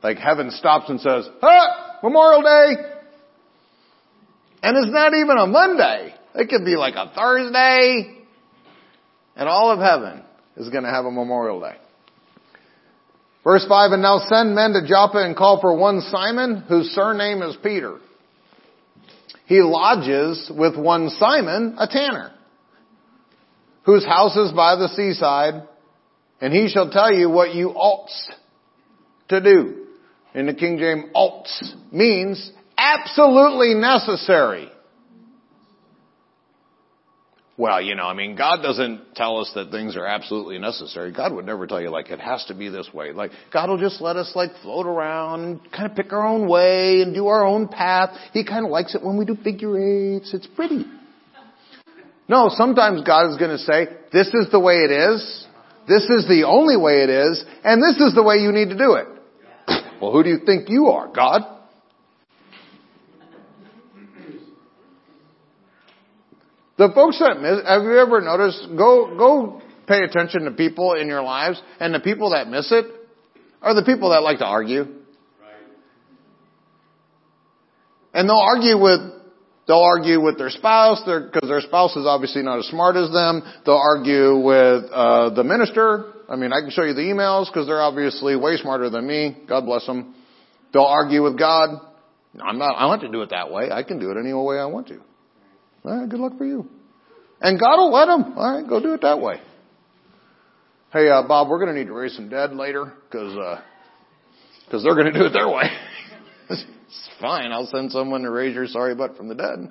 [0.02, 2.82] Like heaven stops and says, ah, Memorial Day!
[4.62, 6.14] And it's not even a Monday.
[6.34, 8.24] It could be like a Thursday.
[9.34, 10.22] And all of heaven
[10.56, 11.76] is going to have a Memorial Day.
[13.46, 17.42] Verse 5, and now send men to Joppa and call for one Simon, whose surname
[17.42, 18.00] is Peter.
[19.44, 22.32] He lodges with one Simon, a tanner,
[23.84, 25.62] whose house is by the seaside,
[26.40, 28.10] and he shall tell you what you ought
[29.28, 29.86] to do.
[30.34, 31.46] In the King James, ought
[31.92, 34.68] means absolutely necessary.
[37.58, 41.10] Well, you know, I mean, God doesn't tell us that things are absolutely necessary.
[41.10, 43.12] God would never tell you like it has to be this way.
[43.12, 46.48] Like God will just let us like float around and kind of pick our own
[46.48, 48.10] way and do our own path.
[48.34, 50.34] He kind of likes it when we do figure eights.
[50.34, 50.84] It's pretty.
[52.28, 55.46] No, sometimes God is going to say, this is the way it is.
[55.88, 57.42] This is the only way it is.
[57.64, 59.06] And this is the way you need to do it.
[60.02, 61.08] well, who do you think you are?
[61.08, 61.55] God?
[66.78, 71.06] The folks that miss, have you ever noticed, go, go pay attention to people in
[71.08, 72.84] your lives, and the people that miss it
[73.62, 74.82] are the people that like to argue.
[74.82, 74.92] Right.
[78.12, 79.00] And they'll argue with,
[79.66, 83.42] they'll argue with their spouse, because their spouse is obviously not as smart as them.
[83.64, 86.12] They'll argue with, uh, the minister.
[86.28, 89.34] I mean, I can show you the emails, because they're obviously way smarter than me.
[89.48, 90.14] God bless them.
[90.74, 91.70] They'll argue with God.
[92.38, 93.70] I'm not, I don't have to do it that way.
[93.70, 95.00] I can do it any way I want to.
[95.86, 96.68] All right, good luck for you.
[97.40, 98.36] And God will let them.
[98.36, 99.40] All right, go do it that way.
[100.92, 103.60] Hey, uh, Bob, we're going to need to raise some dead later because uh,
[104.70, 105.64] cause they're going to do it their way.
[106.50, 107.52] it's fine.
[107.52, 109.70] I'll send someone to raise your sorry butt from the dead.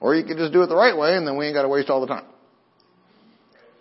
[0.00, 1.68] Or you can just do it the right way and then we ain't got to
[1.68, 2.24] waste all the time.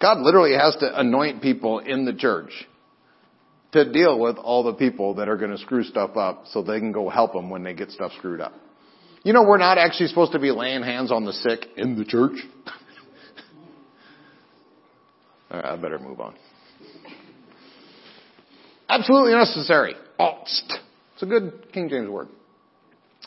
[0.02, 2.52] God literally has to anoint people in the church
[3.72, 6.80] to deal with all the people that are going to screw stuff up so they
[6.80, 8.54] can go help them when they get stuff screwed up.
[9.26, 12.06] You know, we're not actually supposed to be laying hands on the sick in the
[12.06, 12.38] church.
[15.50, 16.36] I better move on.
[18.88, 19.96] Absolutely necessary.
[20.20, 22.28] It's a good King James word.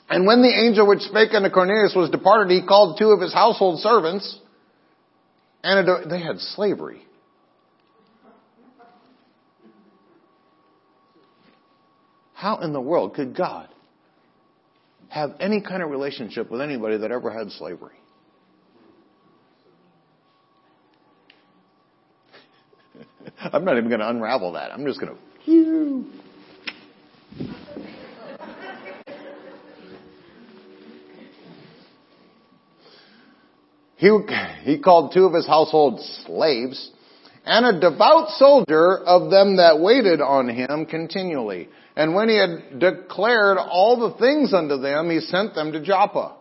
[0.09, 3.34] And when the angel which spake unto Cornelius was departed, he called two of his
[3.34, 4.38] household servants,
[5.64, 7.03] and they had slavery.
[12.34, 13.68] How in the world could God
[15.09, 17.97] have any kind of relationship with anybody that ever had slavery.
[23.41, 24.73] I'm not even going to unravel that.
[24.73, 25.15] I'm just going
[25.47, 26.05] to.
[33.97, 34.11] He,
[34.63, 36.93] he called two of his household slaves
[37.49, 41.70] and a devout soldier of them that waited on him continually.
[41.96, 46.36] And when he had declared all the things unto them, he sent them to Joppa.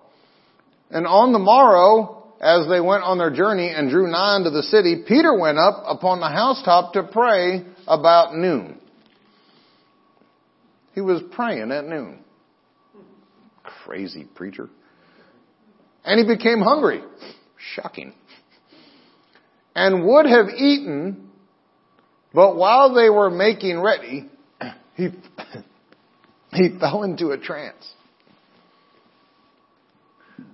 [0.92, 4.64] And on the morrow, as they went on their journey and drew nigh unto the
[4.64, 8.78] city, Peter went up upon the housetop to pray about noon.
[10.94, 12.20] He was praying at noon.
[13.86, 14.70] Crazy preacher.
[16.04, 17.02] And he became hungry.
[17.76, 18.14] Shocking.
[19.78, 21.30] And would have eaten,
[22.34, 24.26] but while they were making ready,
[24.96, 25.10] he,
[26.52, 27.88] he fell into a trance.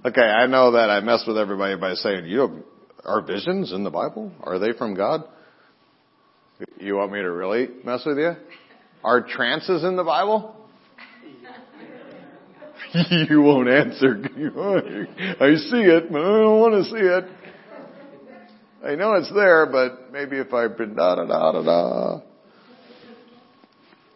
[0.05, 2.63] Okay, I know that I messed with everybody by saying, you know,
[3.05, 4.33] are visions in the Bible?
[4.41, 5.23] Are they from God?
[6.77, 8.33] You want me to really mess with you?
[9.05, 10.53] Are trances in the Bible?
[13.29, 14.17] you won't answer.
[15.39, 17.42] I see it, but I don't want to see it.
[18.85, 22.19] I know it's there, but maybe if I da da da da da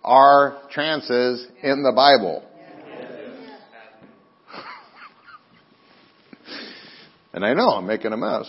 [0.03, 2.43] are trances in the Bible.
[7.33, 8.45] and I know I'm making a mess,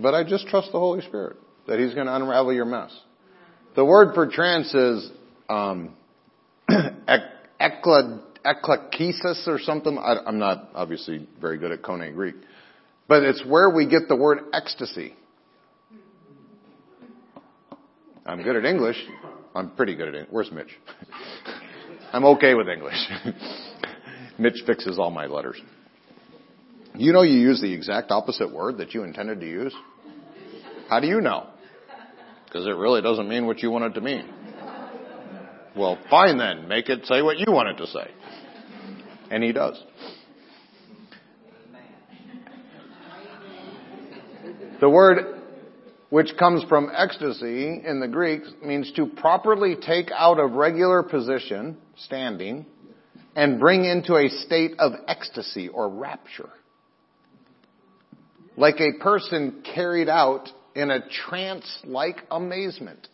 [0.00, 2.98] but I just trust the Holy Spirit that He's going to unravel your mess.
[3.76, 5.10] The word for trance is
[5.50, 5.94] um,
[6.70, 8.22] eklekesis
[9.46, 9.98] or something.
[9.98, 12.36] I, I'm not obviously very good at Koine Greek,
[13.06, 15.14] but it's where we get the word ecstasy.
[18.28, 19.02] I'm good at English.
[19.54, 20.28] I'm pretty good at English.
[20.30, 20.68] Where's Mitch?
[22.12, 22.94] I'm okay with English.
[24.38, 25.58] Mitch fixes all my letters.
[26.94, 29.74] You know you use the exact opposite word that you intended to use?
[30.90, 31.46] How do you know?
[32.44, 34.28] Because it really doesn't mean what you want it to mean.
[35.74, 36.68] Well, fine then.
[36.68, 38.10] Make it say what you want it to say.
[39.30, 39.82] And he does.
[44.80, 45.37] The word
[46.10, 51.76] which comes from ecstasy in the Greek, means to properly take out of regular position,
[51.96, 52.64] standing,
[53.36, 56.48] and bring into a state of ecstasy or rapture.
[58.56, 63.06] Like a person carried out in a trance-like amazement.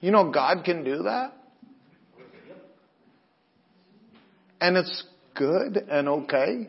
[0.00, 1.32] You know, God can do that.
[4.60, 6.68] And it's good and okay.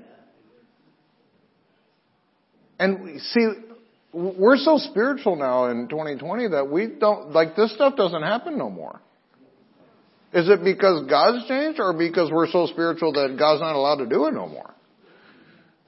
[2.79, 3.47] And see,
[4.13, 8.69] we're so spiritual now in 2020 that we don't, like this stuff doesn't happen no
[8.69, 8.99] more.
[10.33, 14.05] Is it because God's changed or because we're so spiritual that God's not allowed to
[14.05, 14.73] do it no more?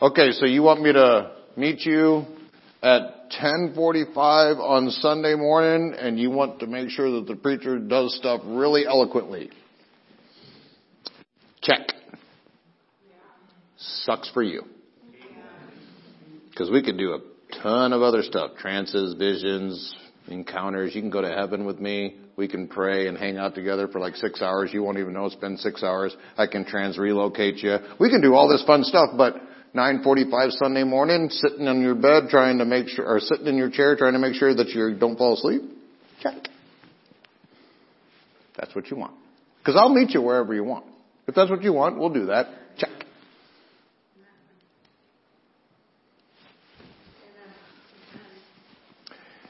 [0.01, 2.25] Okay, so you want me to meet you
[2.81, 8.15] at 1045 on Sunday morning and you want to make sure that the preacher does
[8.15, 9.51] stuff really eloquently.
[11.61, 11.93] Check.
[13.77, 14.63] Sucks for you.
[16.59, 17.19] Because we could do a
[17.63, 18.51] ton of other stuff.
[18.59, 19.95] Trances, visions,
[20.27, 20.93] encounters.
[20.93, 22.17] You can go to heaven with me.
[22.35, 24.71] We can pray and hang out together for like six hours.
[24.73, 26.13] You won't even know it's been six hours.
[26.37, 27.77] I can trans relocate you.
[27.97, 29.35] We can do all this fun stuff, but
[29.73, 33.69] 9:45 Sunday morning, sitting in your bed trying to make sure, or sitting in your
[33.69, 35.61] chair trying to make sure that you don't fall asleep.
[36.21, 36.49] Check.
[38.57, 39.13] That's what you want.
[39.59, 40.83] Because I'll meet you wherever you want.
[41.25, 42.47] If that's what you want, we'll do that.
[42.77, 42.89] Check.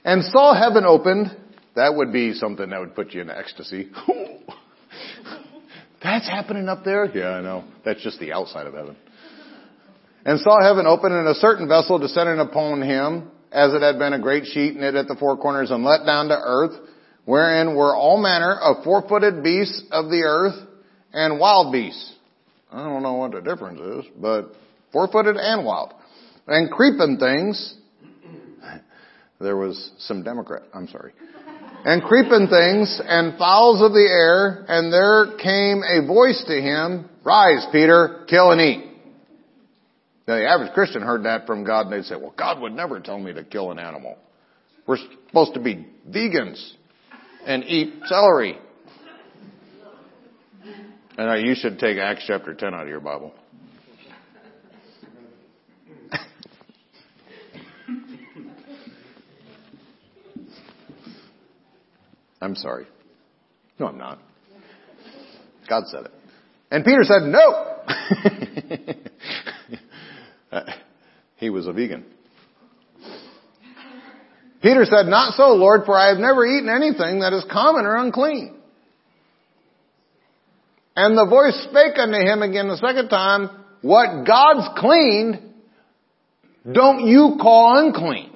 [0.03, 1.35] And saw heaven opened.
[1.75, 3.89] That would be something that would put you in ecstasy.
[6.03, 7.05] That's happening up there?
[7.05, 7.65] Yeah, I know.
[7.83, 8.95] That's just the outside of heaven.
[10.25, 14.13] And saw heaven open and a certain vessel descending upon him, as it had been
[14.13, 16.79] a great sheet knit at the four corners and let down to earth,
[17.25, 20.55] wherein were all manner of four-footed beasts of the earth
[21.13, 22.13] and wild beasts.
[22.71, 24.51] I don't know what the difference is, but
[24.93, 25.93] four-footed and wild.
[26.47, 27.75] And creeping things.
[29.39, 31.13] There was some Democrat, I'm sorry.
[31.85, 37.09] And creeping things and fowls of the air, and there came a voice to him,
[37.23, 38.85] Rise, Peter, kill and eat.
[40.27, 42.99] Now the average Christian heard that from God and they'd say, well, God would never
[42.99, 44.17] tell me to kill an animal.
[44.85, 46.73] We're supposed to be vegans
[47.45, 48.57] and eat celery.
[51.17, 53.33] And you should take Acts chapter 10 out of your Bible.
[62.41, 62.87] I'm sorry.
[63.79, 64.19] No, I'm not.
[65.69, 66.11] God said it.
[66.71, 67.75] And Peter said, no!
[70.51, 70.63] Uh,
[71.35, 72.03] he was a vegan.
[74.63, 77.95] Peter said, not so, Lord, for I have never eaten anything that is common or
[77.95, 78.55] unclean.
[80.95, 83.49] And the voice spake unto him again the second time,
[83.81, 85.39] what God's cleaned,
[86.69, 88.35] don't you call unclean.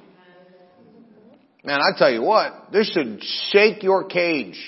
[1.64, 4.58] Man, I tell you what, this should shake your cage.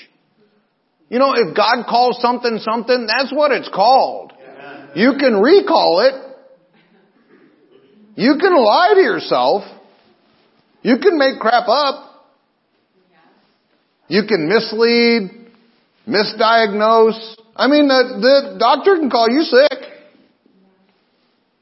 [1.09, 4.33] You know, if God calls something something, that's what it's called.
[4.95, 6.15] You can recall it.
[8.15, 9.63] You can lie to yourself.
[10.81, 12.03] You can make crap up.
[14.07, 15.51] You can mislead,
[16.07, 17.35] misdiagnose.
[17.55, 19.79] I mean, the, the doctor can call you sick.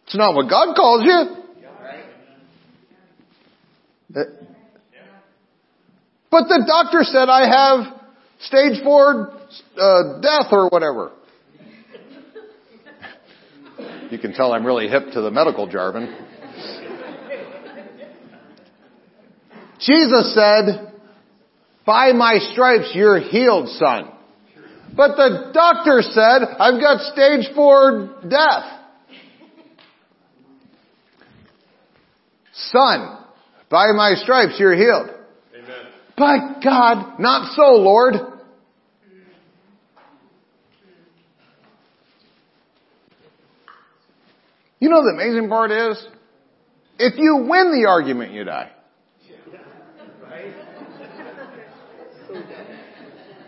[0.06, 1.44] It's not what God calls you.
[6.36, 7.96] But the doctor said I have
[8.40, 9.40] stage four
[9.78, 11.14] uh, death or whatever.
[14.12, 16.14] You can tell I'm really hip to the medical jargon.
[19.80, 20.92] Jesus said,
[21.86, 24.12] by my stripes you're healed, son.
[24.94, 28.82] But the doctor said, I've got stage four death.
[32.56, 33.20] Son,
[33.70, 35.15] by my stripes you're healed.
[36.18, 38.16] By God, not so, Lord.
[44.80, 46.06] You know the amazing part is,
[47.00, 48.72] if you win the argument, you die.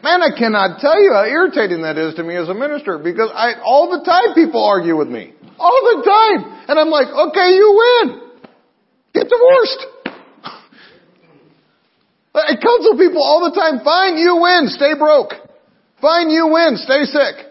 [0.03, 3.29] Man, I cannot tell you how irritating that is to me as a minister because
[3.33, 5.33] I, all the time people argue with me.
[5.59, 6.65] All the time.
[6.69, 8.21] And I'm like, okay, you win.
[9.13, 9.85] Get divorced.
[12.45, 15.33] I counsel people all the time, fine, you win, stay broke.
[16.01, 17.47] Fine, you win, stay sick.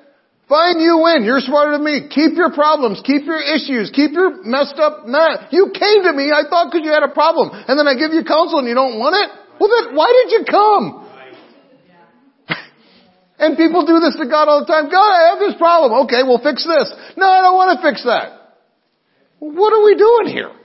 [0.46, 2.06] Fine, you win, you're smarter than me.
[2.06, 5.50] Keep your problems, keep your issues, keep your messed up mess.
[5.50, 8.14] You came to me, I thought because you had a problem, and then I give
[8.14, 9.28] you counsel and you don't want it?
[9.58, 11.02] Well then, why did you come?
[13.42, 14.86] and people do this to God all the time.
[14.86, 16.06] God, I have this problem.
[16.06, 16.94] Okay, we'll fix this.
[17.18, 18.54] No, I don't want to fix that.
[19.40, 20.55] What are we doing here?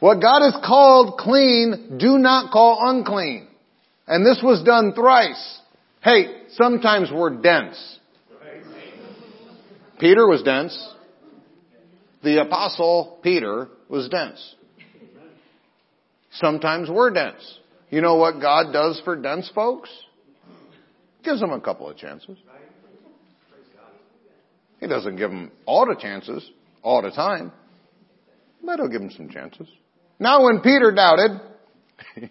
[0.00, 3.48] What God has called clean, do not call unclean.
[4.06, 5.60] And this was done thrice.
[6.02, 7.98] Hey, sometimes we're dense.
[9.98, 10.94] Peter was dense.
[12.22, 14.54] The apostle Peter was dense.
[16.32, 17.58] Sometimes we're dense.
[17.90, 19.88] You know what God does for dense folks?
[21.24, 22.36] Gives them a couple of chances.
[24.80, 26.48] He doesn't give them all the chances
[26.82, 27.50] all the time,
[28.64, 29.66] but he'll give them some chances.
[30.18, 31.40] Now when Peter doubted,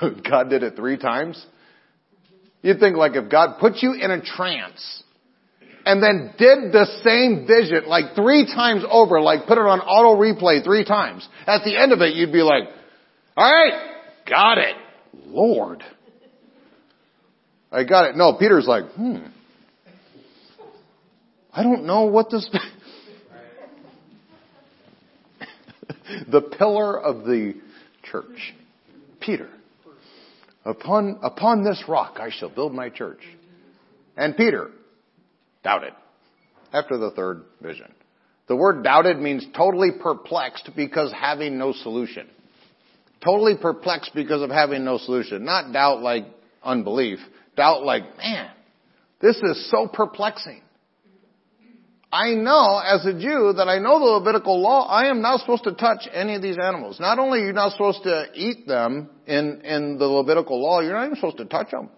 [0.00, 1.44] so God did it three times.
[2.62, 5.02] You'd think like if God put you in a trance
[5.84, 10.20] and then did the same vision like three times over, like put it on auto
[10.20, 12.64] replay three times, at the end of it you'd be like,
[13.36, 13.72] alright,
[14.28, 14.76] got it.
[15.26, 15.82] Lord.
[17.70, 18.16] I got it.
[18.16, 19.18] No, Peter's like, hmm.
[21.52, 22.48] I don't know what this,
[26.30, 27.54] the pillar of the
[28.04, 28.54] church.
[29.20, 29.48] Peter.
[30.64, 33.20] Upon, upon this rock I shall build my church.
[34.16, 34.70] And Peter
[35.64, 35.92] doubted
[36.72, 37.92] after the third vision.
[38.48, 42.26] The word doubted means totally perplexed because having no solution.
[43.22, 45.44] Totally perplexed because of having no solution.
[45.44, 46.24] Not doubt like
[46.62, 47.18] unbelief.
[47.56, 48.50] Doubt like, man,
[49.20, 50.62] this is so perplexing.
[52.10, 55.64] I know as a Jew that I know the Levitical law, I am not supposed
[55.64, 56.98] to touch any of these animals.
[56.98, 60.94] Not only are you not supposed to eat them in, in the Levitical law, you're
[60.94, 61.90] not even supposed to touch them.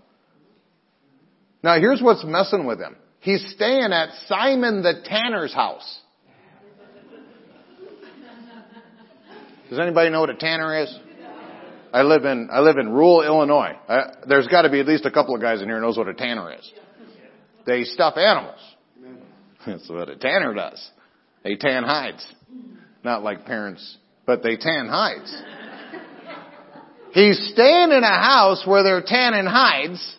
[1.63, 2.97] Now here's what's messing with him.
[3.21, 6.01] He's staying at Simon the Tanner's house.
[9.69, 10.99] Does anybody know what a tanner is?
[11.93, 13.77] I live in I live in rural Illinois.
[13.89, 15.97] I, there's got to be at least a couple of guys in here who knows
[15.97, 16.73] what a tanner is.
[17.67, 18.59] They stuff animals.
[19.67, 20.91] That's what a tanner does.
[21.45, 22.27] They tan hides.
[23.05, 23.97] Not like parents,
[24.27, 25.35] but they tan hides.
[27.13, 30.17] He's staying in a house where they're tanning hides,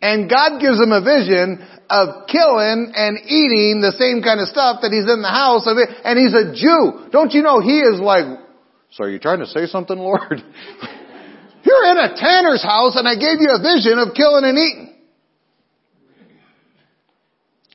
[0.00, 4.82] and God gives him a vision of killing and eating the same kind of stuff
[4.82, 7.10] that he's in the house of it, and he's a Jew.
[7.10, 8.26] Don't you know he is like,
[8.90, 10.42] so are you trying to say something, Lord?
[11.66, 14.95] You're in a tanner's house and I gave you a vision of killing and eating.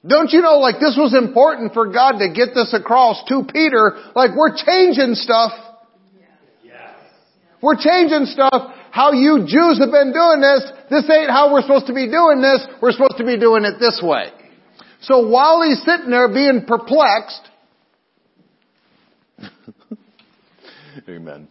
[0.05, 3.97] Don't you know, like this was important for God to get this across to Peter,
[4.15, 5.51] like we're changing stuff.
[7.61, 8.73] We're changing stuff.
[8.89, 12.41] How you Jews have been doing this, this ain't how we're supposed to be doing
[12.41, 12.65] this.
[12.81, 14.31] We're supposed to be doing it this way.
[15.01, 17.49] So while he's sitting there being perplexed,
[21.07, 21.47] Amen.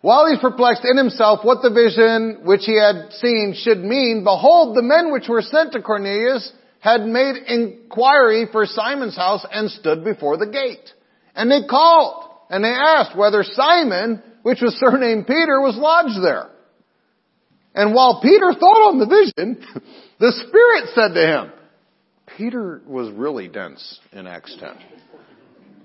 [0.00, 4.76] While he's perplexed in himself what the vision which he had seen should mean, behold,
[4.76, 6.50] the men which were sent to Cornelius
[6.84, 10.92] had made inquiry for Simon's house and stood before the gate.
[11.34, 16.50] And they called and they asked whether Simon, which was surnamed Peter, was lodged there.
[17.74, 19.64] And while Peter thought on the vision,
[20.20, 21.52] the Spirit said to him,
[22.36, 24.76] Peter was really dense in Acts 10.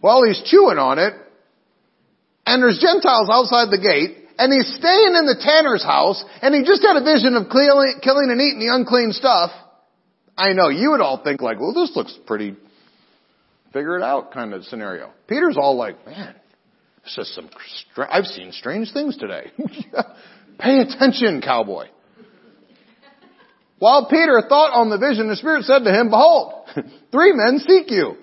[0.02, 1.14] While he's chewing on it,
[2.46, 6.64] and there's Gentiles outside the gate, and he's staying in the tanner's house, and he
[6.64, 9.52] just had a vision of killing and eating the unclean stuff,
[10.40, 12.56] I know you would all think like, well, this looks pretty
[13.74, 15.12] figure it out kind of scenario.
[15.28, 16.36] Peter's all like, man,
[17.04, 17.50] this is some,
[18.10, 19.52] I've seen strange things today.
[20.60, 21.88] Pay attention, cowboy.
[23.80, 26.66] While Peter thought on the vision, the Spirit said to him, behold,
[27.12, 28.16] three men seek you.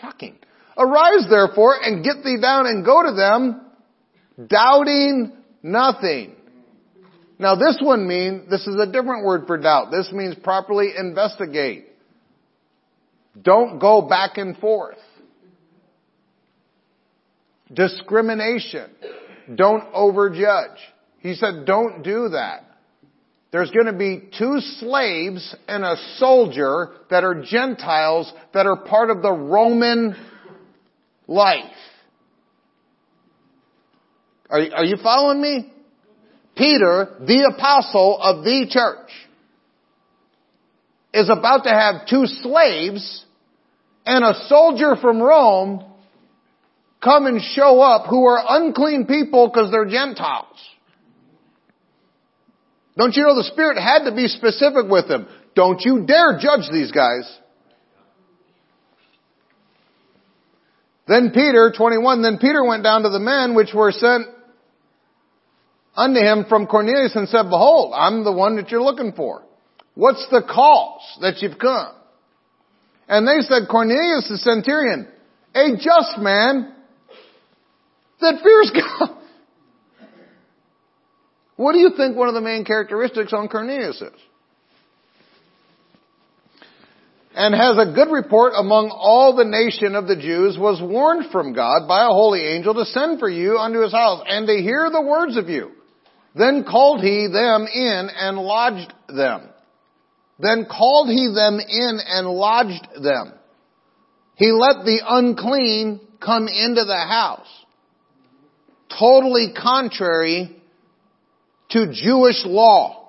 [0.00, 0.38] Shocking.
[0.78, 3.60] Arise therefore and get thee down and go to them,
[4.46, 5.32] doubting
[5.62, 6.35] nothing.
[7.38, 9.90] Now this one means, this is a different word for doubt.
[9.90, 11.86] This means properly investigate.
[13.40, 14.96] Don't go back and forth.
[17.72, 18.90] Discrimination.
[19.54, 20.76] Don't overjudge.
[21.18, 22.62] He said, don't do that.
[23.52, 29.10] There's going to be two slaves and a soldier that are Gentiles that are part
[29.10, 30.16] of the Roman
[31.26, 31.64] life.
[34.50, 35.72] Are, are you following me?
[36.56, 39.10] Peter, the apostle of the church,
[41.12, 43.24] is about to have two slaves
[44.06, 45.84] and a soldier from Rome
[47.02, 50.56] come and show up who are unclean people because they're Gentiles.
[52.96, 55.28] Don't you know the Spirit had to be specific with them?
[55.54, 57.30] Don't you dare judge these guys.
[61.06, 64.26] Then Peter, 21, then Peter went down to the men which were sent
[65.96, 69.42] unto him from Cornelius and said, behold, I'm the one that you're looking for.
[69.94, 71.92] What's the cause that you've come?
[73.08, 75.08] And they said, Cornelius the centurion,
[75.54, 76.74] a just man
[78.20, 79.16] that fears God.
[81.56, 84.20] What do you think one of the main characteristics on Cornelius is?
[87.36, 91.52] and has a good report among all the nation of the Jews, was warned from
[91.52, 94.88] God by a holy angel to send for you unto his house and to hear
[94.90, 95.75] the words of you.
[96.36, 99.48] Then called he them in and lodged them.
[100.38, 103.32] Then called he them in and lodged them.
[104.34, 107.48] He let the unclean come into the house.
[108.98, 110.60] Totally contrary
[111.70, 113.04] to Jewish law.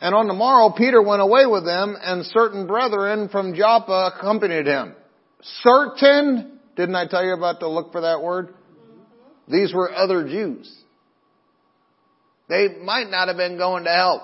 [0.00, 4.66] And on the morrow, Peter went away with them, and certain brethren from Joppa accompanied
[4.66, 4.94] him.
[5.62, 8.54] Certain, didn't I tell you about to look for that word?
[9.48, 10.72] These were other Jews.
[12.48, 14.22] They might not have been going to help.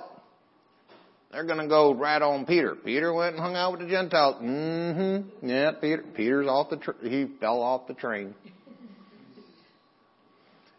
[1.32, 2.74] They're going to go right on Peter.
[2.74, 4.36] Peter went and hung out with the Gentiles.
[4.42, 5.48] Mm-hmm.
[5.48, 6.04] Yeah, Peter.
[6.14, 6.76] Peter's off the.
[6.76, 8.34] Tr- he fell off the train.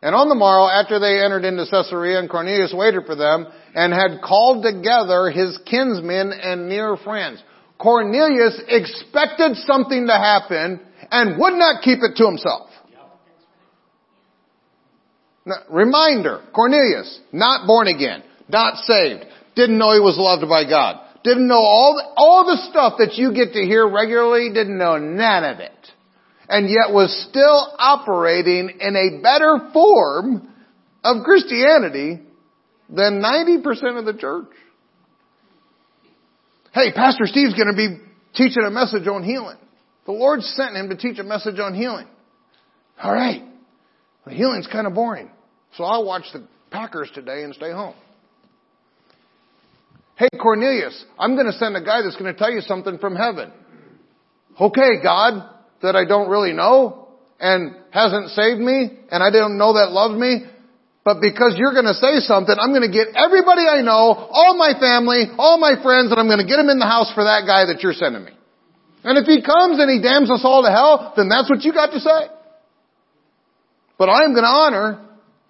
[0.03, 3.93] And on the morrow, after they entered into Caesarea, and Cornelius waited for them, and
[3.93, 7.41] had called together his kinsmen and near friends.
[7.83, 10.79] Cornelius expected something to happen
[11.11, 12.69] and would not keep it to himself.
[15.45, 19.25] Now, reminder, Cornelius, not born again, not saved,
[19.57, 23.15] didn't know he was loved by God, didn't know all the, all the stuff that
[23.15, 25.73] you get to hear regularly, didn't know none of it
[26.53, 30.49] and yet was still operating in a better form
[31.03, 32.21] of Christianity
[32.89, 34.49] than 90% of the church.
[36.73, 37.97] Hey, Pastor Steve's going to be
[38.33, 39.57] teaching a message on healing.
[40.05, 42.07] The Lord sent him to teach a message on healing.
[43.01, 43.43] All right.
[44.25, 45.29] Well, healing's kind of boring.
[45.77, 47.93] So I'll watch the Packers today and stay home.
[50.15, 53.15] Hey, Cornelius, I'm going to send a guy that's going to tell you something from
[53.15, 53.51] heaven.
[54.59, 55.47] Okay, God,
[55.83, 57.07] that I don't really know
[57.39, 60.45] and hasn't saved me and I didn't know that loved me.
[61.03, 64.55] But because you're going to say something, I'm going to get everybody I know, all
[64.55, 67.25] my family, all my friends, and I'm going to get them in the house for
[67.25, 68.31] that guy that you're sending me.
[69.03, 71.73] And if he comes and he damns us all to hell, then that's what you
[71.73, 72.31] got to say.
[73.97, 75.05] But I'm going to honor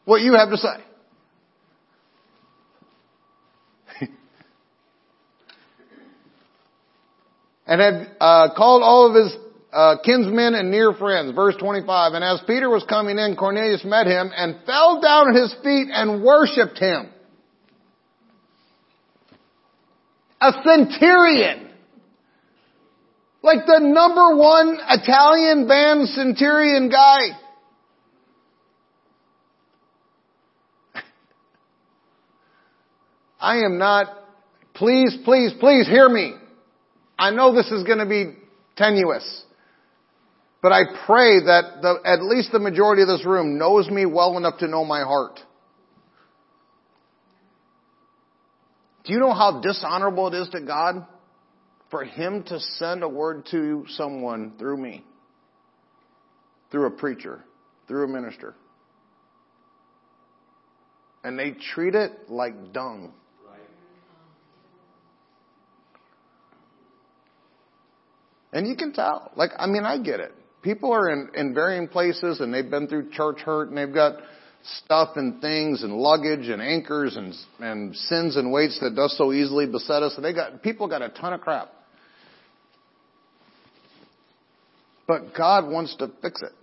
[0.06, 0.76] what you have to say.
[7.68, 9.38] and had uh, called all of his
[9.74, 11.34] uh, kinsmen and near friends.
[11.36, 12.13] Verse 25.
[12.13, 15.88] And as Peter was coming in, Cornelius met him and fell down at his feet
[15.91, 17.09] and worshipped him.
[20.39, 21.71] A centurion.
[23.41, 27.30] Like the number one Italian band centurion guy.
[33.39, 34.07] I am not,
[34.74, 36.36] please, please, please hear me.
[37.17, 38.36] I know this is going to be
[38.76, 39.43] tenuous.
[40.64, 44.38] But I pray that the, at least the majority of this room knows me well
[44.38, 45.41] enough to know my heart.
[49.03, 51.05] Do you know how dishonorable it is to God
[51.91, 55.03] for Him to send a word to someone through me?
[56.72, 57.43] Through a preacher,
[57.89, 58.55] through a minister.
[61.26, 63.11] And they treat it like dung.
[68.53, 69.30] And you can tell.
[69.36, 70.34] Like, I mean, I get it
[70.64, 74.16] people are in, in varying places and they've been through church hurt and they've got
[74.64, 79.34] stuff and things and luggage and anchors and, and sins and weights that does so
[79.34, 80.14] easily beset us.
[80.16, 81.70] And they got, people got a ton of crap.
[85.05, 86.53] But God wants to fix it.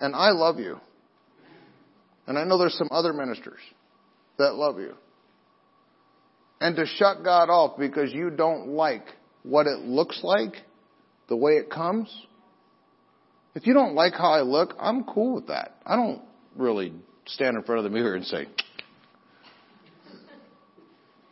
[0.00, 0.78] And I love you.
[2.26, 3.58] And I know there's some other ministers
[4.38, 4.94] that love you.
[6.60, 9.04] And to shut God off because you don't like
[9.42, 10.54] what it looks like,
[11.28, 12.08] the way it comes,
[13.54, 15.76] if you don't like how I look, I'm cool with that.
[15.86, 16.20] I don't
[16.56, 16.92] really
[17.26, 18.46] stand in front of the mirror and say,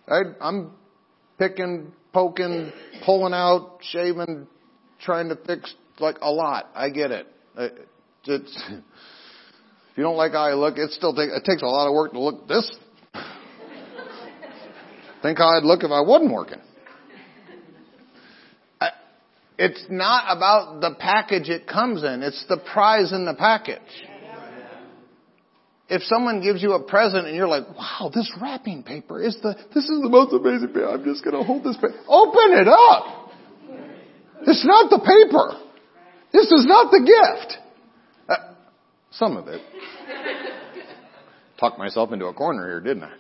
[0.09, 0.73] I, I'm
[1.39, 2.73] picking, poking,
[3.05, 4.47] pulling out, shaving,
[5.01, 6.71] trying to fix like a lot.
[6.75, 7.27] I get it.
[7.57, 7.69] Uh,
[8.27, 11.89] it's, if you don't like how I look, it still take, it takes a lot
[11.89, 12.71] of work to look this.
[15.23, 16.61] Think how I'd look if I wasn't working.
[19.63, 22.25] It's not about the package it comes in.
[22.25, 23.79] It's the prize in the package.
[25.89, 29.55] If someone gives you a present and you're like, wow, this wrapping paper is the,
[29.73, 30.89] this is the most amazing paper.
[30.89, 31.95] I'm just going to hold this paper.
[32.09, 33.31] Open it up.
[34.49, 35.61] It's not the paper.
[36.33, 37.59] This is not the gift.
[38.29, 38.55] Uh,
[39.13, 39.61] some of it.
[41.61, 43.13] Talked myself into a corner here, didn't I?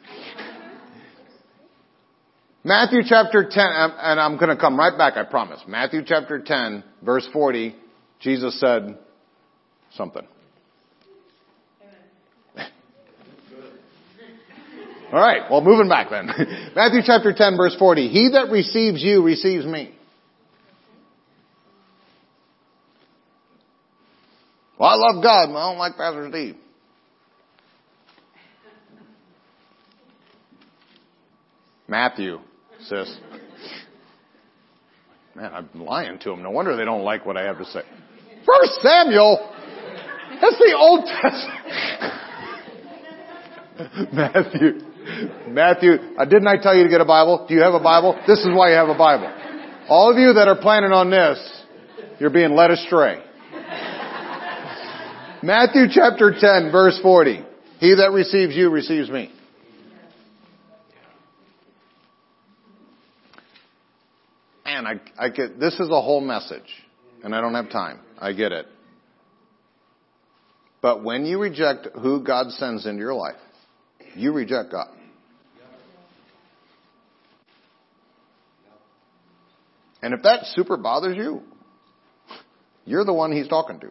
[2.64, 5.60] Matthew chapter 10, um, and I'm going to come right back, I promise.
[5.66, 7.74] Matthew chapter 10, verse 40,
[8.20, 8.96] Jesus said
[9.94, 10.22] something.
[15.12, 16.26] All right, well, moving back then.
[16.76, 18.08] Matthew chapter 10, verse 40.
[18.08, 19.92] He that receives you receives me.
[24.78, 26.56] Well, I love God, but I don't like Pastor Steve.
[31.88, 32.38] Matthew
[32.88, 33.16] sis.
[35.34, 36.42] Man, I'm lying to them.
[36.42, 37.82] No wonder they don't like what I have to say.
[38.44, 39.50] First Samuel.
[40.40, 41.62] That's the Old Testament.
[44.12, 44.80] Matthew.
[45.48, 47.46] Matthew, uh, didn't I tell you to get a Bible?
[47.48, 48.20] Do you have a Bible?
[48.26, 49.32] This is why you have a Bible.
[49.88, 51.64] All of you that are planning on this,
[52.18, 53.22] you're being led astray.
[55.42, 57.44] Matthew chapter 10 verse 40.
[57.80, 59.32] He that receives you receives me.
[64.72, 66.62] Man, I, I get, this is a whole message
[67.22, 68.00] and I don't have time.
[68.18, 68.64] I get it.
[70.80, 73.36] But when you reject who God sends into your life,
[74.14, 74.88] you reject God.
[80.00, 81.42] And if that super bothers you,
[82.86, 83.90] you're the one he's talking to.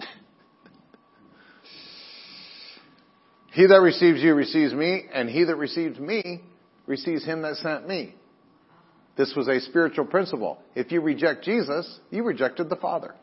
[3.54, 6.42] he that receives you receives me, and he that receives me
[6.88, 8.14] receives him that sent me.
[9.16, 10.58] This was a spiritual principle.
[10.74, 13.14] If you reject Jesus, you rejected the Father.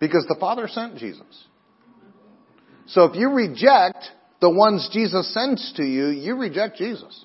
[0.00, 1.44] Because the Father sent Jesus.
[2.86, 4.04] So if you reject
[4.40, 7.24] the ones Jesus sends to you, you reject Jesus.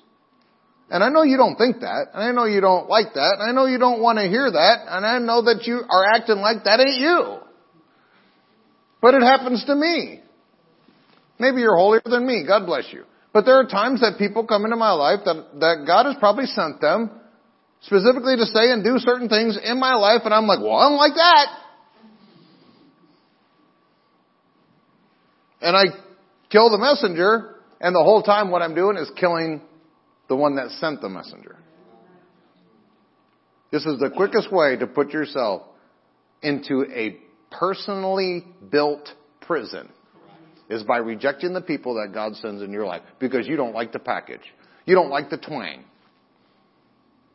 [0.88, 3.50] And I know you don't think that, and I know you don't like that, and
[3.50, 6.38] I know you don't want to hear that, and I know that you are acting
[6.38, 7.38] like that ain't you.
[9.02, 10.20] But it happens to me.
[11.38, 12.44] Maybe you're holier than me.
[12.46, 13.04] God bless you.
[13.32, 16.46] But there are times that people come into my life that, that God has probably
[16.46, 17.10] sent them
[17.82, 20.88] specifically to say and do certain things in my life, and I'm like, well, I
[20.88, 21.46] don't like that.
[25.62, 25.84] And I
[26.50, 29.60] kill the messenger, and the whole time what I'm doing is killing
[30.28, 31.56] the one that sent the messenger.
[33.70, 35.62] This is the quickest way to put yourself
[36.42, 37.16] into a
[37.50, 39.08] personally built
[39.40, 39.90] prison
[40.70, 43.92] is by rejecting the people that God sends in your life because you don't like
[43.92, 44.40] the package.
[44.86, 45.84] You don't like the twang.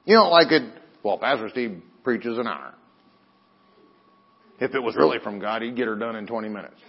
[0.05, 0.63] You don't like it,
[1.03, 2.73] well, Pastor Steve preaches an hour.
[4.59, 6.79] If it was really from God, he'd get her done in 20 minutes.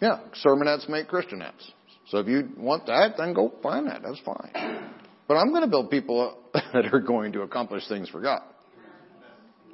[0.00, 1.70] Yeah, sermonettes make Christianettes.
[2.08, 4.02] So if you want that, then go find that.
[4.02, 4.90] That's fine.
[5.26, 8.42] But I'm going to build people that are going to accomplish things for God.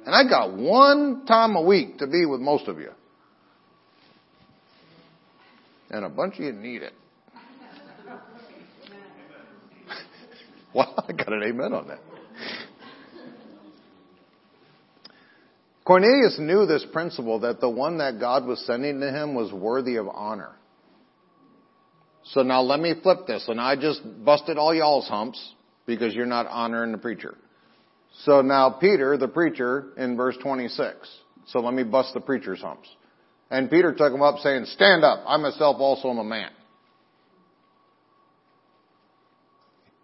[0.05, 2.91] And I got one time a week to be with most of you.
[5.89, 6.93] And a bunch of you need it.
[10.73, 11.99] well, I got an amen on that.
[15.83, 19.97] Cornelius knew this principle that the one that God was sending to him was worthy
[19.97, 20.55] of honor.
[22.23, 25.53] So now let me flip this, and I just busted all y'all's humps
[25.85, 27.35] because you're not honoring the preacher.
[28.25, 30.95] So now Peter, the preacher, in verse 26.
[31.47, 32.89] So let me bust the preacher's humps.
[33.49, 36.51] And Peter took him up saying, stand up, I myself also am a man.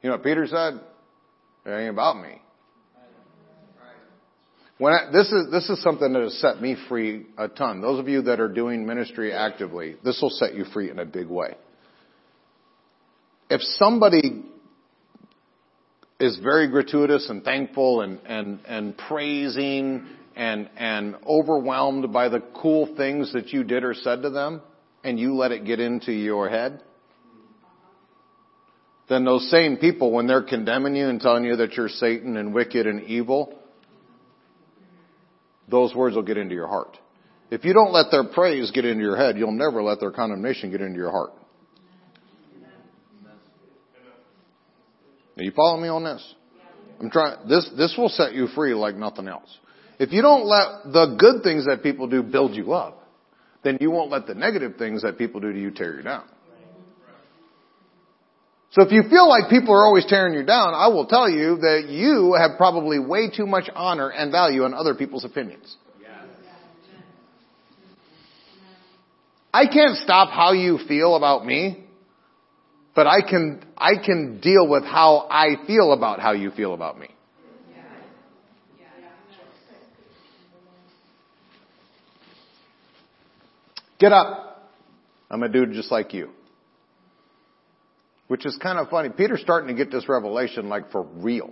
[0.01, 0.79] You know what Peter said?
[1.65, 2.41] It ain't about me.
[4.77, 7.81] When I, this is this is something that has set me free a ton.
[7.81, 11.05] Those of you that are doing ministry actively, this will set you free in a
[11.05, 11.55] big way.
[13.49, 14.43] If somebody
[16.19, 20.05] is very gratuitous and thankful and and and praising
[20.35, 24.61] and and overwhelmed by the cool things that you did or said to them,
[25.03, 26.81] and you let it get into your head,
[29.09, 32.53] then those same people, when they're condemning you and telling you that you're Satan and
[32.53, 33.57] wicked and evil,
[35.69, 36.97] those words will get into your heart.
[37.49, 40.71] If you don't let their praise get into your head, you'll never let their condemnation
[40.71, 41.31] get into your heart.
[45.37, 46.35] Are you following me on this?
[46.99, 49.49] I'm trying, this, this will set you free like nothing else.
[49.99, 53.03] If you don't let the good things that people do build you up,
[53.63, 56.25] then you won't let the negative things that people do to you tear you down.
[58.71, 61.57] So if you feel like people are always tearing you down, I will tell you
[61.57, 65.77] that you have probably way too much honor and value on other people's opinions.
[69.53, 71.86] I can't stop how you feel about me,
[72.97, 76.97] but I can, I can deal with how I feel about how you feel about
[76.97, 77.09] me.
[83.99, 84.71] Get up.
[85.29, 86.31] I'm a dude just like you.
[88.29, 89.09] Which is kind of funny.
[89.09, 91.51] Peter's starting to get this revelation like for real.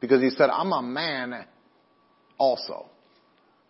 [0.00, 1.44] Because he said, I'm a man
[2.38, 2.86] also.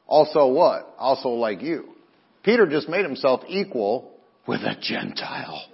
[0.07, 0.95] Also what?
[0.99, 1.95] Also like you.
[2.43, 4.13] Peter just made himself equal
[4.47, 5.71] with a Gentile.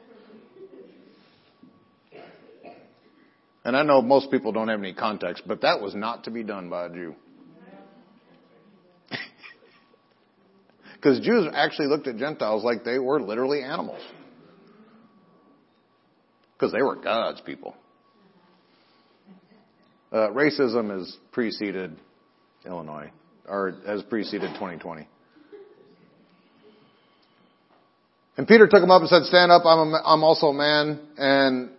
[3.71, 6.43] And I know most people don't have any context, but that was not to be
[6.43, 7.15] done by a Jew.
[10.97, 14.03] Because Jews actually looked at Gentiles like they were literally animals.
[16.55, 17.77] Because they were God's people.
[20.11, 21.97] Uh, racism has preceded
[22.67, 23.13] Illinois.
[23.49, 25.07] or has preceded 2020.
[28.37, 30.99] And Peter took him up and said, stand up, I'm, a, I'm also a man.
[31.17, 31.71] And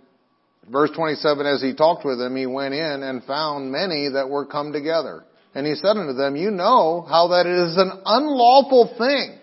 [0.71, 4.45] verse 27, as he talked with them, he went in and found many that were
[4.45, 5.25] come together.
[5.53, 9.37] And he said unto them, you know how that it is an unlawful thing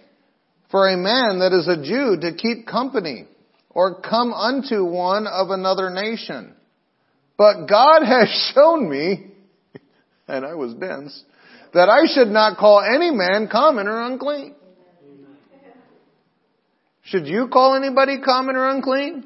[0.70, 3.26] for a man that is a Jew to keep company
[3.70, 6.54] or come unto one of another nation.
[7.36, 9.30] But God has shown me,
[10.26, 11.22] and I was dense,
[11.74, 14.54] that I should not call any man common or unclean.
[17.02, 19.24] Should you call anybody common or unclean?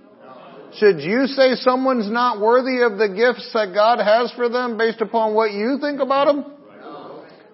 [0.79, 5.01] Should you say someone's not worthy of the gifts that God has for them based
[5.01, 6.45] upon what you think about them?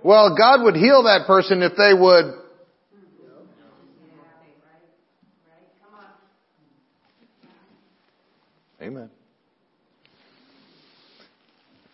[0.05, 2.35] Well, God would heal that person if they would
[8.81, 9.11] Amen.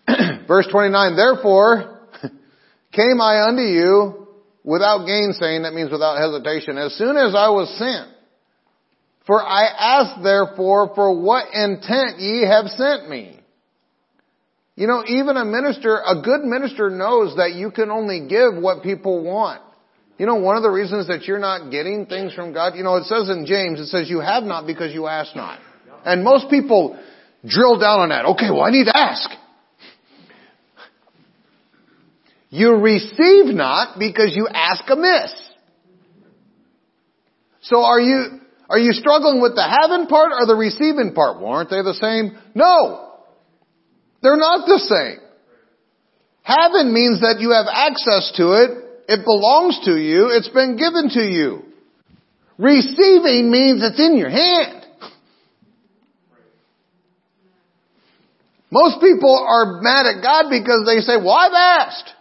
[0.47, 2.01] Verse 29, therefore
[2.93, 4.29] came I unto you
[4.63, 8.14] without gainsaying, that means without hesitation, as soon as I was sent.
[9.27, 13.41] For I ask therefore for what intent ye have sent me.
[14.77, 18.83] You know, even a minister, a good minister knows that you can only give what
[18.83, 19.63] people want.
[20.19, 22.97] You know, one of the reasons that you're not getting things from God, you know,
[22.97, 25.59] it says in James, it says you have not because you ask not.
[26.05, 26.99] And most people
[27.47, 28.25] drill down on that.
[28.27, 29.31] Okay, well I need to ask.
[32.51, 35.35] You receive not because you ask amiss.
[37.63, 41.41] So are you, are you struggling with the having part or the receiving part?
[41.41, 42.39] Well, aren't they the same?
[42.55, 43.13] No.
[44.23, 45.21] They're not the same.
[46.43, 48.71] Having means that you have access to it.
[49.07, 50.31] It belongs to you.
[50.33, 51.63] It's been given to you.
[52.57, 54.87] Receiving means it's in your hand.
[58.71, 62.14] Most people are mad at God because they say, well, I've asked.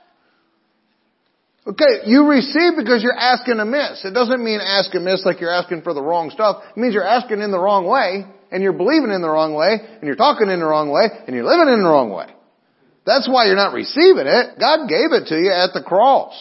[1.66, 4.04] Okay, you receive because you're asking amiss.
[4.04, 6.64] It doesn't mean ask amiss like you're asking for the wrong stuff.
[6.76, 9.80] It means you're asking in the wrong way, and you're believing in the wrong way,
[9.80, 12.28] and you're talking in the wrong way, and you're living in the wrong way.
[13.06, 14.60] That's why you're not receiving it.
[14.60, 16.34] God gave it to you at the cross.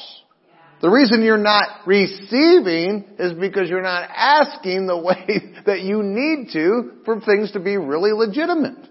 [0.80, 6.50] The reason you're not receiving is because you're not asking the way that you need
[6.52, 8.88] to for things to be really legitimate.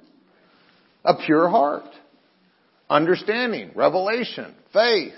[1.03, 1.83] A pure heart.
[2.89, 5.13] Understanding, revelation, faith.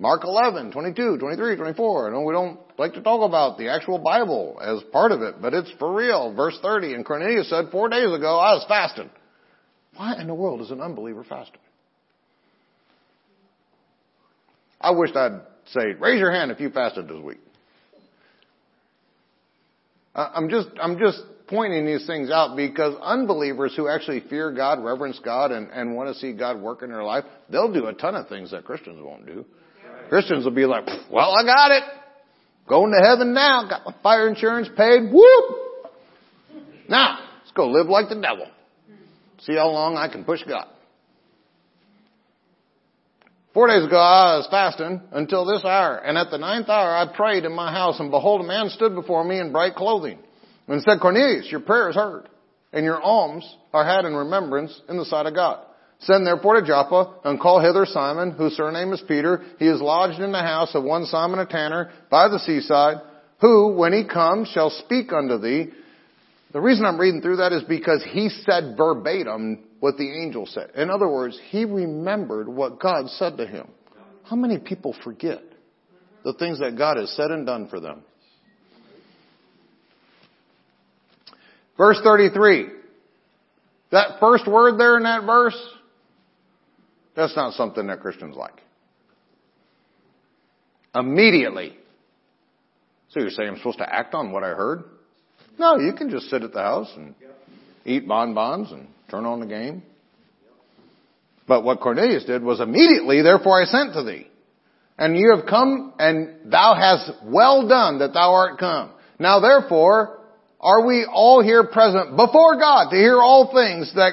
[0.00, 2.08] Mark 11, 22, 23, 24.
[2.08, 5.42] I know we don't like to talk about the actual Bible as part of it,
[5.42, 6.32] but it's for real.
[6.34, 9.10] Verse 30, and Cornelius said, four days ago I was fasting.
[9.94, 11.60] Why in the world is an unbeliever fasting?
[14.80, 17.40] I wished I'd say, raise your hand if you fasted this week.
[20.14, 25.20] I'm just, I'm just pointing these things out because unbelievers who actually fear God, reverence
[25.22, 28.14] God, and, and want to see God work in their life, they'll do a ton
[28.14, 29.44] of things that Christians won't do.
[30.10, 31.84] Christians will be like, well, I got it.
[32.68, 33.68] Going to heaven now.
[33.68, 35.12] Got my fire insurance paid.
[35.12, 35.56] Whoop!
[36.88, 38.48] Now, let's go live like the devil.
[39.42, 40.66] See how long I can push God.
[43.54, 47.16] Four days ago I was fasting until this hour, and at the ninth hour I
[47.16, 50.18] prayed in my house, and behold, a man stood before me in bright clothing,
[50.68, 52.28] and said, Cornelius, your prayer is heard,
[52.72, 55.64] and your alms are had in remembrance in the sight of God.
[56.02, 59.42] Send therefore to Joppa and call hither Simon, whose surname is Peter.
[59.58, 62.96] He is lodged in the house of one Simon a tanner by the seaside,
[63.40, 65.70] who, when he comes, shall speak unto thee.
[66.52, 70.70] The reason I'm reading through that is because he said verbatim what the angel said.
[70.74, 73.68] In other words, he remembered what God said to him.
[74.24, 75.42] How many people forget
[76.24, 78.02] the things that God has said and done for them?
[81.76, 82.68] Verse 33.
[83.92, 85.56] That first word there in that verse,
[87.20, 88.62] that's not something that Christians like.
[90.94, 91.76] Immediately.
[93.10, 94.84] So you're saying I'm supposed to act on what I heard?
[95.58, 97.14] No, you can just sit at the house and
[97.84, 99.82] eat bonbons and turn on the game.
[101.46, 104.26] But what Cornelius did was immediately, therefore I sent to thee.
[104.96, 108.90] And you have come and thou hast well done that thou art come.
[109.18, 110.18] Now therefore,
[110.60, 114.12] are we all here present before God to hear all things that,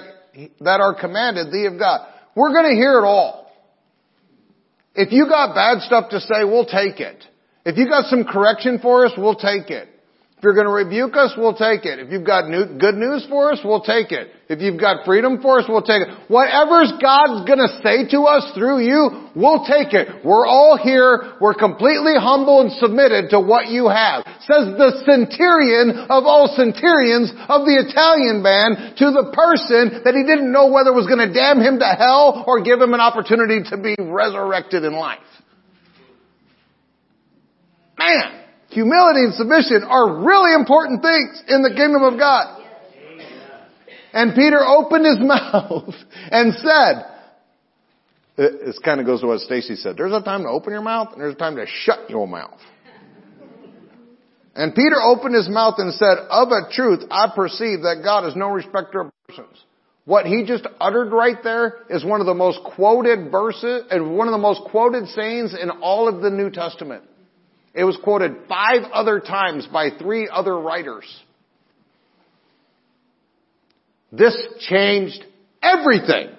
[0.62, 2.08] that are commanded thee of God?
[2.38, 3.52] We're gonna hear it all.
[4.94, 7.26] If you got bad stuff to say, we'll take it.
[7.66, 9.90] If you got some correction for us, we'll take it.
[10.38, 11.98] If you're going to rebuke us, we'll take it.
[11.98, 14.30] If you've got new, good news for us, we'll take it.
[14.54, 16.14] If you've got freedom for us, we'll take it.
[16.30, 20.22] Whatever's God's going to say to us through you, we'll take it.
[20.22, 21.42] We're all here.
[21.42, 24.30] We're completely humble and submitted to what you have.
[24.46, 30.22] Says the centurion of all centurions of the Italian band to the person that he
[30.22, 33.66] didn't know whether was going to damn him to hell or give him an opportunity
[33.74, 35.26] to be resurrected in life.
[37.98, 42.64] Man, humility and submission are really important things in the kingdom of God.
[44.14, 45.94] And Peter opened his mouth
[46.32, 47.06] and said,
[48.38, 49.96] this kind of goes to what Stacy said.
[49.98, 52.60] There's a time to open your mouth and there's a time to shut your mouth.
[54.56, 58.36] And Peter opened his mouth and said, of a truth, I perceive that God is
[58.36, 59.64] no respecter of persons.
[60.06, 64.28] What he just uttered right there is one of the most quoted verses and one
[64.28, 67.04] of the most quoted sayings in all of the New Testament.
[67.78, 71.06] It was quoted five other times by three other writers.
[74.12, 74.36] This
[74.68, 75.24] changed
[75.62, 76.30] everything.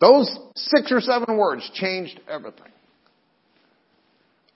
[0.00, 2.72] Those six or seven words changed everything.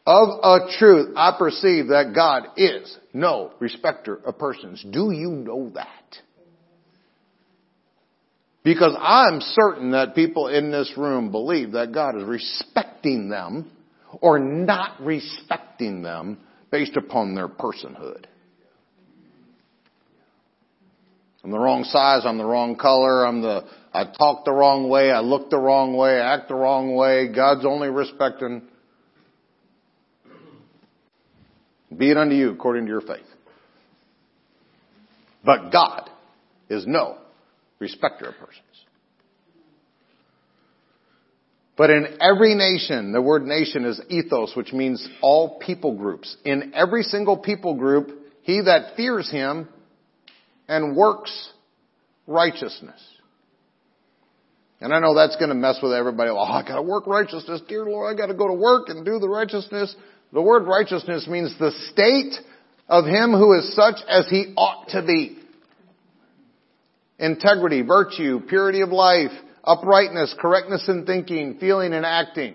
[0.07, 4.83] Of a truth, I perceive that God is no respecter of persons.
[4.91, 6.17] Do you know that?
[8.63, 13.71] Because I'm certain that people in this room believe that God is respecting them
[14.21, 16.39] or not respecting them
[16.71, 18.25] based upon their personhood.
[21.45, 25.11] I'm the wrong size, I'm the wrong color, I'm the, I talk the wrong way,
[25.11, 27.29] I look the wrong way, I act the wrong way.
[27.29, 28.63] God's only respecting.
[31.95, 33.27] Be it unto you according to your faith.
[35.45, 36.09] But God
[36.71, 37.19] is no
[37.79, 38.65] respecter of persons.
[41.77, 46.37] But in every nation, the word nation is ethnos, which means all people groups.
[46.45, 48.11] In every single people group,
[48.43, 49.69] he that fears him
[50.69, 51.53] and works
[52.27, 53.01] righteousness.
[54.81, 56.31] And I know that's going to mess with everybody.
[56.31, 58.15] Oh, I got to work righteousness, dear Lord.
[58.15, 59.95] I got to go to work and do the righteousness.
[60.33, 62.35] The word righteousness means the state
[62.89, 65.39] of him who is such as he ought to be.
[67.19, 69.31] Integrity, virtue, purity of life,
[69.67, 72.55] uprightness, correctness in thinking, feeling and acting.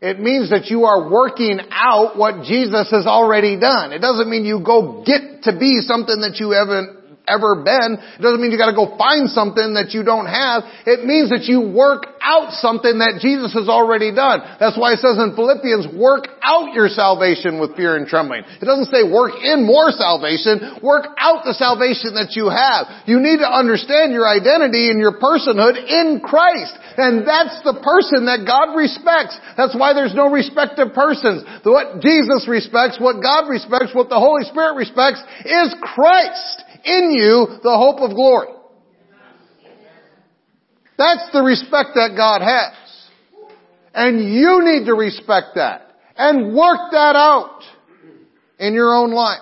[0.00, 3.92] It means that you are working out what Jesus has already done.
[3.92, 7.96] It doesn't mean you go get to be something that you haven't ever been.
[7.96, 10.64] It doesn't mean you gotta go find something that you don't have.
[10.84, 14.40] It means that you work out something that Jesus has already done.
[14.56, 18.48] That's why it says in Philippians, work out your salvation with fear and trembling.
[18.60, 23.04] It doesn't say work in more salvation, work out the salvation that you have.
[23.04, 26.72] You need to understand your identity and your personhood in Christ.
[26.96, 29.36] And that's the person that God respects.
[29.56, 31.44] That's why there's no respect of persons.
[31.64, 37.46] What Jesus respects, what God respects, what the Holy Spirit respects is Christ in you
[37.62, 38.48] the hope of glory.
[40.96, 42.72] That's the respect that God has.
[43.94, 47.60] And you need to respect that and work that out
[48.58, 49.40] in your own life.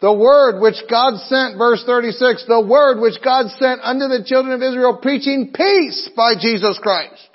[0.00, 4.54] The word which God sent, verse 36, the word which God sent unto the children
[4.54, 7.30] of Israel preaching peace by Jesus Christ.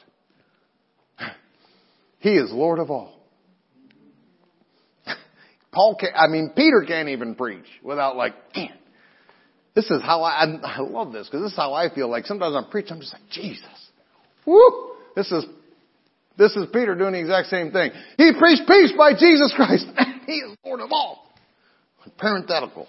[2.19, 3.20] He is Lord of all.
[5.71, 8.73] Paul can't, I mean, Peter can't even preach without like, man,
[9.73, 12.25] this is how I, I, I love this because this is how I feel like
[12.25, 13.65] sometimes I'm preaching, I'm just like, Jesus.
[14.45, 14.91] Woo!
[15.15, 15.45] This is,
[16.37, 17.91] this is Peter doing the exact same thing.
[18.17, 19.85] He preached peace by Jesus Christ.
[20.25, 21.27] he is Lord of all.
[22.17, 22.87] Parenthetical.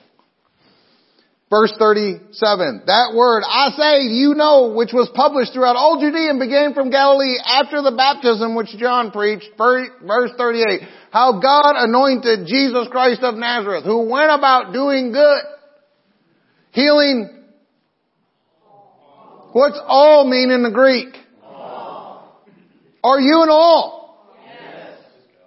[1.53, 6.41] Verse 37, that word, I say, you know, which was published throughout all Judea and
[6.41, 9.51] began from Galilee after the baptism which John preached.
[9.59, 10.81] Verse 38,
[11.11, 15.43] how God anointed Jesus Christ of Nazareth, who went about doing good,
[16.71, 17.45] healing.
[19.53, 21.15] What's all mean in the Greek?
[21.45, 24.02] Are you an all?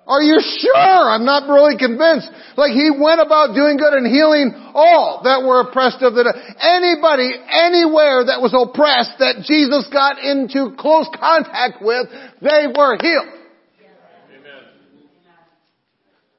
[0.08, 1.10] Are you sure?
[1.10, 2.30] I'm not really convinced.
[2.58, 6.30] Like he went about doing good and healing all that were oppressed of the
[6.62, 12.06] anybody anywhere that was oppressed that Jesus got into close contact with,
[12.42, 13.34] they were healed.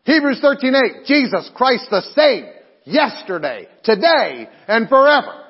[0.05, 2.47] Hebrews 13:8 Jesus Christ the same
[2.85, 5.43] yesterday, today, and forever.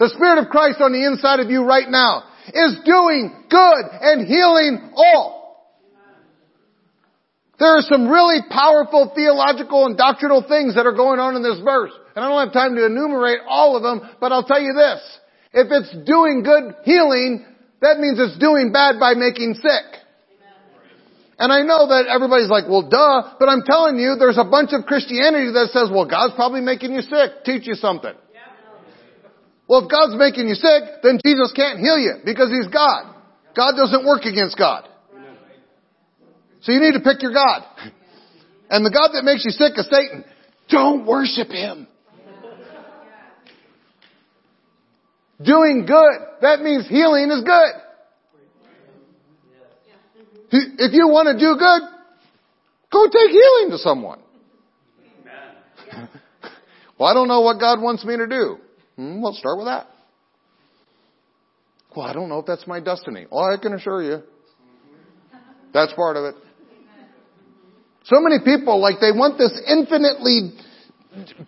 [0.00, 4.26] The Spirit of Christ on the inside of you right now is doing good and
[4.26, 5.43] healing all.
[7.58, 11.60] There are some really powerful theological and doctrinal things that are going on in this
[11.62, 11.92] verse.
[12.16, 15.00] And I don't have time to enumerate all of them, but I'll tell you this.
[15.54, 17.46] If it's doing good healing,
[17.80, 19.86] that means it's doing bad by making sick.
[21.38, 24.70] And I know that everybody's like, well duh, but I'm telling you, there's a bunch
[24.70, 27.42] of Christianity that says, well God's probably making you sick.
[27.44, 28.14] Teach you something.
[29.66, 33.14] Well if God's making you sick, then Jesus can't heal you because He's God.
[33.54, 34.86] God doesn't work against God.
[36.64, 37.62] So you need to pick your God.
[38.70, 40.24] And the God that makes you sick is Satan.
[40.70, 41.86] Don't worship him.
[45.44, 46.18] Doing good.
[46.40, 47.70] That means healing is good.
[50.52, 51.82] if you want to do good,
[52.90, 54.20] go take healing to someone.
[56.98, 58.56] well, I don't know what God wants me to do.
[58.96, 59.88] Hmm, well, start with that.
[61.94, 63.26] Well, I don't know if that's my destiny.
[63.30, 64.22] Well, I can assure you.
[65.74, 66.34] That's part of it.
[68.04, 70.52] So many people, like, they want this infinitely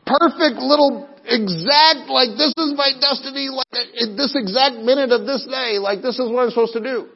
[0.08, 5.76] perfect little exact, like, this is my destiny, like, this exact minute of this day,
[5.76, 7.12] like, this is what I'm supposed to do.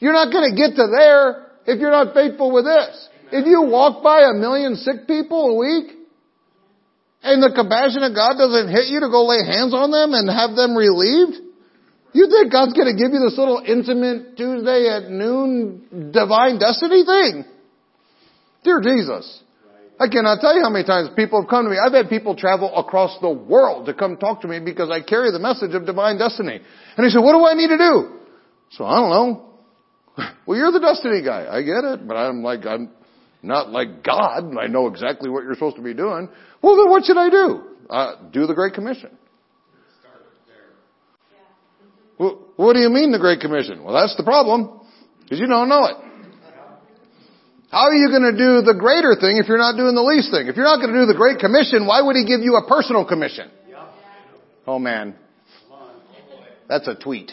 [0.00, 3.08] You're not gonna get to there if you're not faithful with this.
[3.30, 5.94] If you walk by a million sick people a week,
[7.22, 10.28] and the compassion of God doesn't hit you to go lay hands on them and
[10.28, 11.38] have them relieved,
[12.12, 17.44] you think God's gonna give you this little intimate Tuesday at noon divine destiny thing?
[18.64, 19.42] Dear Jesus.
[20.00, 21.76] I cannot tell you how many times people have come to me.
[21.78, 25.30] I've had people travel across the world to come talk to me because I carry
[25.30, 26.58] the message of divine destiny.
[26.96, 28.18] And they said, what do I need to do?
[28.70, 29.50] So I don't know.
[30.46, 31.46] Well, you're the destiny guy.
[31.50, 32.90] I get it, but I'm like, I'm
[33.42, 34.54] not like God.
[34.60, 36.28] I know exactly what you're supposed to be doing.
[36.60, 37.62] Well, then what should I do?
[37.88, 39.16] Uh, do the Great Commission.
[42.18, 43.82] Well, what do you mean the Great Commission?
[43.82, 44.80] Well, that's the problem,
[45.22, 45.96] because you don't know it.
[47.74, 50.30] How are you going to do the greater thing if you're not doing the least
[50.30, 50.46] thing?
[50.46, 52.68] If you're not going to do the Great Commission, why would He give you a
[52.68, 53.50] personal commission?
[54.64, 55.16] Oh man.
[56.68, 57.32] That's a tweet.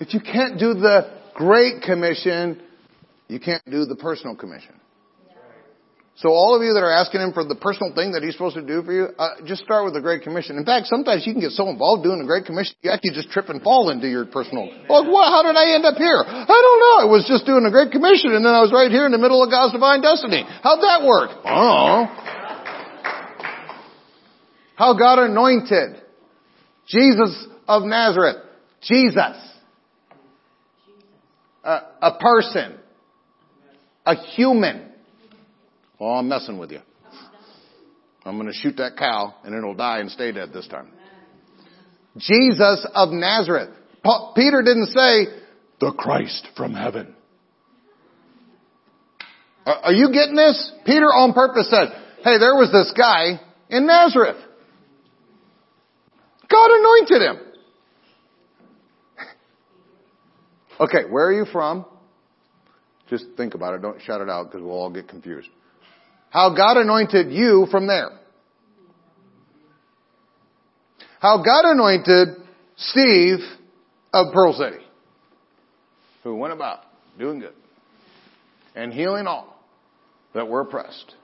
[0.00, 2.60] if you can't do the Great Commission,
[3.28, 4.74] you can't do the personal commission.
[6.18, 8.58] So all of you that are asking him for the personal thing that he's supposed
[8.58, 10.58] to do for you, uh, just start with the Great Commission.
[10.58, 13.30] In fact, sometimes you can get so involved doing the Great Commission, you actually just
[13.30, 14.66] trip and fall into your personal.
[14.66, 15.30] Like, what?
[15.30, 16.18] How did I end up here?
[16.18, 16.96] I don't know.
[17.02, 19.22] I was just doing the Great Commission, and then I was right here in the
[19.22, 20.42] middle of God's divine destiny.
[20.42, 21.30] How'd that work?
[21.46, 22.10] Know.
[24.74, 26.02] How God anointed
[26.88, 28.42] Jesus of Nazareth.
[28.82, 29.38] Jesus.
[31.62, 32.74] A person.
[34.04, 34.87] A human
[36.00, 36.80] Oh, I'm messing with you.
[38.24, 40.90] I'm going to shoot that cow and it'll die and stay dead this time.
[42.16, 43.70] Jesus of Nazareth.
[44.34, 45.26] Peter didn't say,
[45.80, 47.14] the Christ from heaven.
[49.64, 50.72] Are, are you getting this?
[50.84, 51.88] Peter on purpose said,
[52.24, 54.36] hey, there was this guy in Nazareth.
[56.50, 57.36] God anointed him.
[60.80, 61.84] Okay, where are you from?
[63.10, 63.82] Just think about it.
[63.82, 65.48] Don't shout it out because we'll all get confused.
[66.30, 68.10] How God anointed you from there.
[71.20, 72.28] How God anointed
[72.76, 73.38] Steve
[74.12, 74.84] of Pearl City,
[76.22, 76.80] who went about
[77.18, 77.54] doing good
[78.74, 79.58] and healing all
[80.34, 81.14] that were oppressed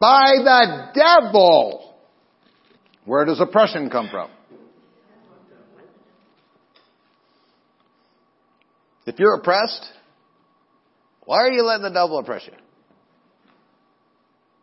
[0.00, 1.94] by the devil.
[3.04, 4.30] Where does oppression come from?
[9.04, 9.84] If you're oppressed,
[11.24, 12.61] why are you letting the devil oppress you?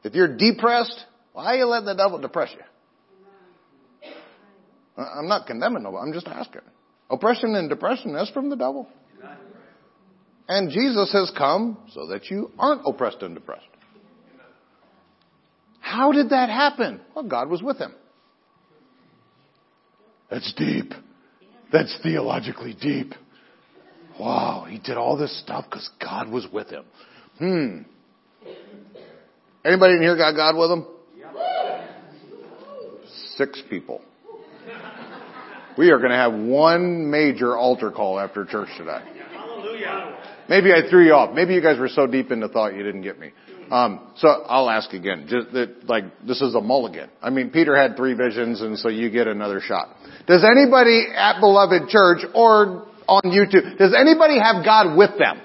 [0.03, 2.61] If you're depressed, why are you letting the devil depress you?
[4.97, 6.07] I'm not condemning nobody.
[6.07, 6.61] I'm just asking.
[7.09, 8.87] Oppression and depression, that's from the devil.
[10.47, 13.65] And Jesus has come so that you aren't oppressed and depressed.
[15.79, 17.01] How did that happen?
[17.15, 17.93] Well, God was with him.
[20.29, 20.93] That's deep.
[21.71, 23.13] That's theologically deep.
[24.19, 26.83] Wow, he did all this stuff because God was with him.
[27.37, 27.81] Hmm.
[29.65, 30.87] Anybody in here got God with them?
[33.35, 34.01] Six people.
[35.77, 38.99] We are going to have one major altar call after church today.
[39.31, 40.17] Hallelujah.
[40.49, 41.33] Maybe I threw you off.
[41.33, 43.31] Maybe you guys were so deep into thought you didn't get me.
[43.71, 45.27] Um, so I'll ask again.
[45.29, 47.09] Just that, like this is a mulligan.
[47.21, 49.95] I mean, Peter had three visions, and so you get another shot.
[50.27, 53.77] Does anybody at Beloved Church or on YouTube?
[53.77, 55.39] Does anybody have God with them?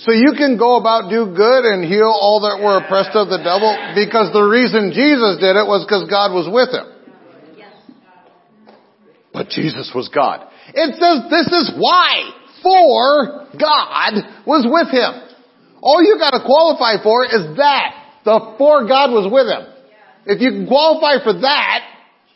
[0.00, 3.36] So you can go about do good and heal all that were oppressed of the
[3.36, 6.88] devil because the reason Jesus did it was because God was with him.
[9.32, 10.48] But Jesus was God.
[10.72, 12.32] It says this is why.
[12.62, 15.12] For God was with him.
[15.82, 18.20] All you gotta qualify for is that.
[18.24, 19.68] The for God was with him.
[20.24, 21.80] If you can qualify for that,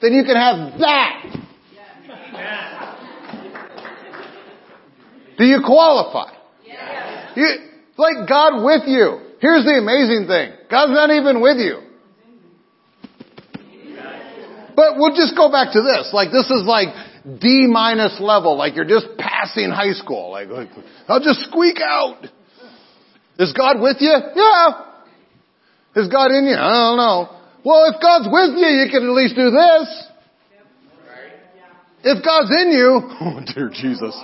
[0.00, 1.36] then you can have that.
[5.38, 6.33] Do you qualify?
[7.36, 7.48] You,
[7.96, 9.20] like God with you.
[9.40, 10.52] Here's the amazing thing.
[10.70, 11.80] God's not even with you.
[14.76, 16.10] But we'll just go back to this.
[16.12, 16.88] Like this is like
[17.40, 18.56] D minus level.
[18.56, 20.30] Like you're just passing high school.
[20.30, 20.68] Like, like
[21.08, 22.24] I'll just squeak out.
[23.38, 24.14] Is God with you?
[24.34, 24.68] Yeah.
[25.96, 26.56] Is God in you?
[26.56, 27.40] I don't know.
[27.64, 30.08] Well, if God's with you, you can at least do this.
[32.02, 34.14] If God's in you, oh dear Jesus.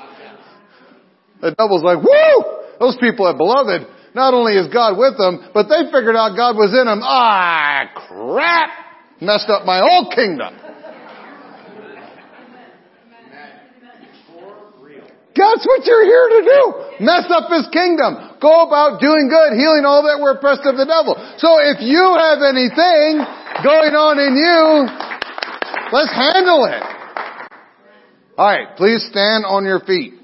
[1.41, 2.60] The devil's like, woo!
[2.81, 3.87] Those people are beloved.
[4.15, 7.01] Not only is God with them, but they figured out God was in them.
[7.05, 8.71] Ah, crap!
[9.21, 10.57] Messed up my whole kingdom.
[15.41, 17.05] That's what you're here to do.
[17.05, 18.37] Mess up his kingdom.
[18.43, 21.17] Go about doing good, healing all that were oppressed of the devil.
[21.41, 23.25] So if you have anything
[23.65, 24.85] going on in you,
[25.97, 26.83] let's handle it.
[28.37, 30.20] Alright, please stand on your feet.